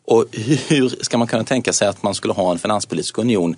Och 0.05 0.25
hur 0.67 1.03
ska 1.03 1.17
man 1.17 1.27
kunna 1.27 1.43
tänka 1.43 1.73
sig 1.73 1.87
att 1.87 2.03
man 2.03 2.15
skulle 2.15 2.33
ha 2.33 2.51
en 2.51 2.59
finanspolitisk 2.59 3.17
union 3.17 3.55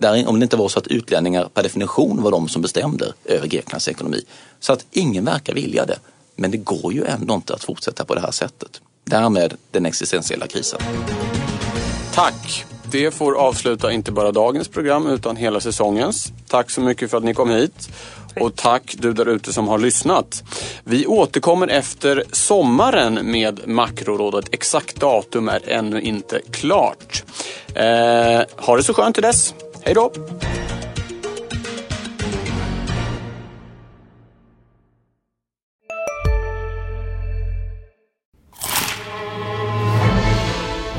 där, 0.00 0.28
om 0.28 0.40
det 0.40 0.44
inte 0.44 0.56
var 0.56 0.68
så 0.68 0.78
att 0.78 0.86
utlänningar 0.86 1.48
per 1.54 1.62
definition 1.62 2.22
var 2.22 2.30
de 2.30 2.48
som 2.48 2.62
bestämde 2.62 3.12
över 3.24 3.46
Greklands 3.46 3.88
ekonomi. 3.88 4.24
Så 4.60 4.72
att 4.72 4.86
ingen 4.90 5.24
verkar 5.24 5.54
vilja 5.54 5.86
det. 5.86 5.98
Men 6.36 6.50
det 6.50 6.56
går 6.56 6.92
ju 6.92 7.04
ändå 7.04 7.34
inte 7.34 7.54
att 7.54 7.64
fortsätta 7.64 8.04
på 8.04 8.14
det 8.14 8.20
här 8.20 8.30
sättet. 8.30 8.80
Därmed 9.04 9.54
den 9.70 9.86
existentiella 9.86 10.46
krisen. 10.46 10.80
Tack! 12.14 12.64
Det 12.90 13.10
får 13.10 13.38
avsluta 13.38 13.92
inte 13.92 14.12
bara 14.12 14.32
dagens 14.32 14.68
program 14.68 15.06
utan 15.06 15.36
hela 15.36 15.60
säsongens. 15.60 16.32
Tack 16.48 16.70
så 16.70 16.80
mycket 16.80 17.10
för 17.10 17.16
att 17.16 17.24
ni 17.24 17.34
kom 17.34 17.50
hit. 17.50 17.88
Och 18.40 18.56
tack 18.56 18.94
du 18.98 19.12
där 19.12 19.28
ute 19.28 19.52
som 19.52 19.68
har 19.68 19.78
lyssnat. 19.78 20.42
Vi 20.84 21.06
återkommer 21.06 21.68
efter 21.68 22.24
sommaren 22.32 23.30
med 23.30 23.68
Makrorådet. 23.68 24.44
Exakt 24.52 24.96
datum 24.96 25.48
är 25.48 25.68
ännu 25.68 26.00
inte 26.00 26.40
klart. 26.50 27.24
Eh, 27.74 28.42
ha 28.56 28.76
det 28.76 28.82
så 28.82 28.94
skönt 28.94 29.14
till 29.14 29.22
dess. 29.22 29.54
Hej 29.84 29.94
då! 29.94 30.12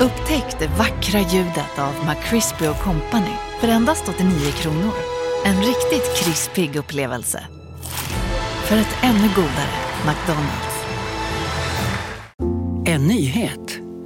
Upptäck 0.00 0.58
det 0.58 0.66
vackra 0.78 1.20
ljudet 1.20 1.78
av 1.78 1.94
McCrispy 2.06 2.66
Company 2.66 3.36
för 3.60 3.68
endast 3.68 4.08
89 4.08 4.52
kronor. 4.52 4.92
En 5.44 5.56
riktigt 5.56 6.16
krispig 6.16 6.76
upplevelse. 6.76 7.46
För 8.64 8.76
ett 8.76 8.96
ännu 9.02 9.28
godare 9.34 9.74
McDonalds. 10.06 10.84
En 12.86 13.06
nyhet. 13.06 13.81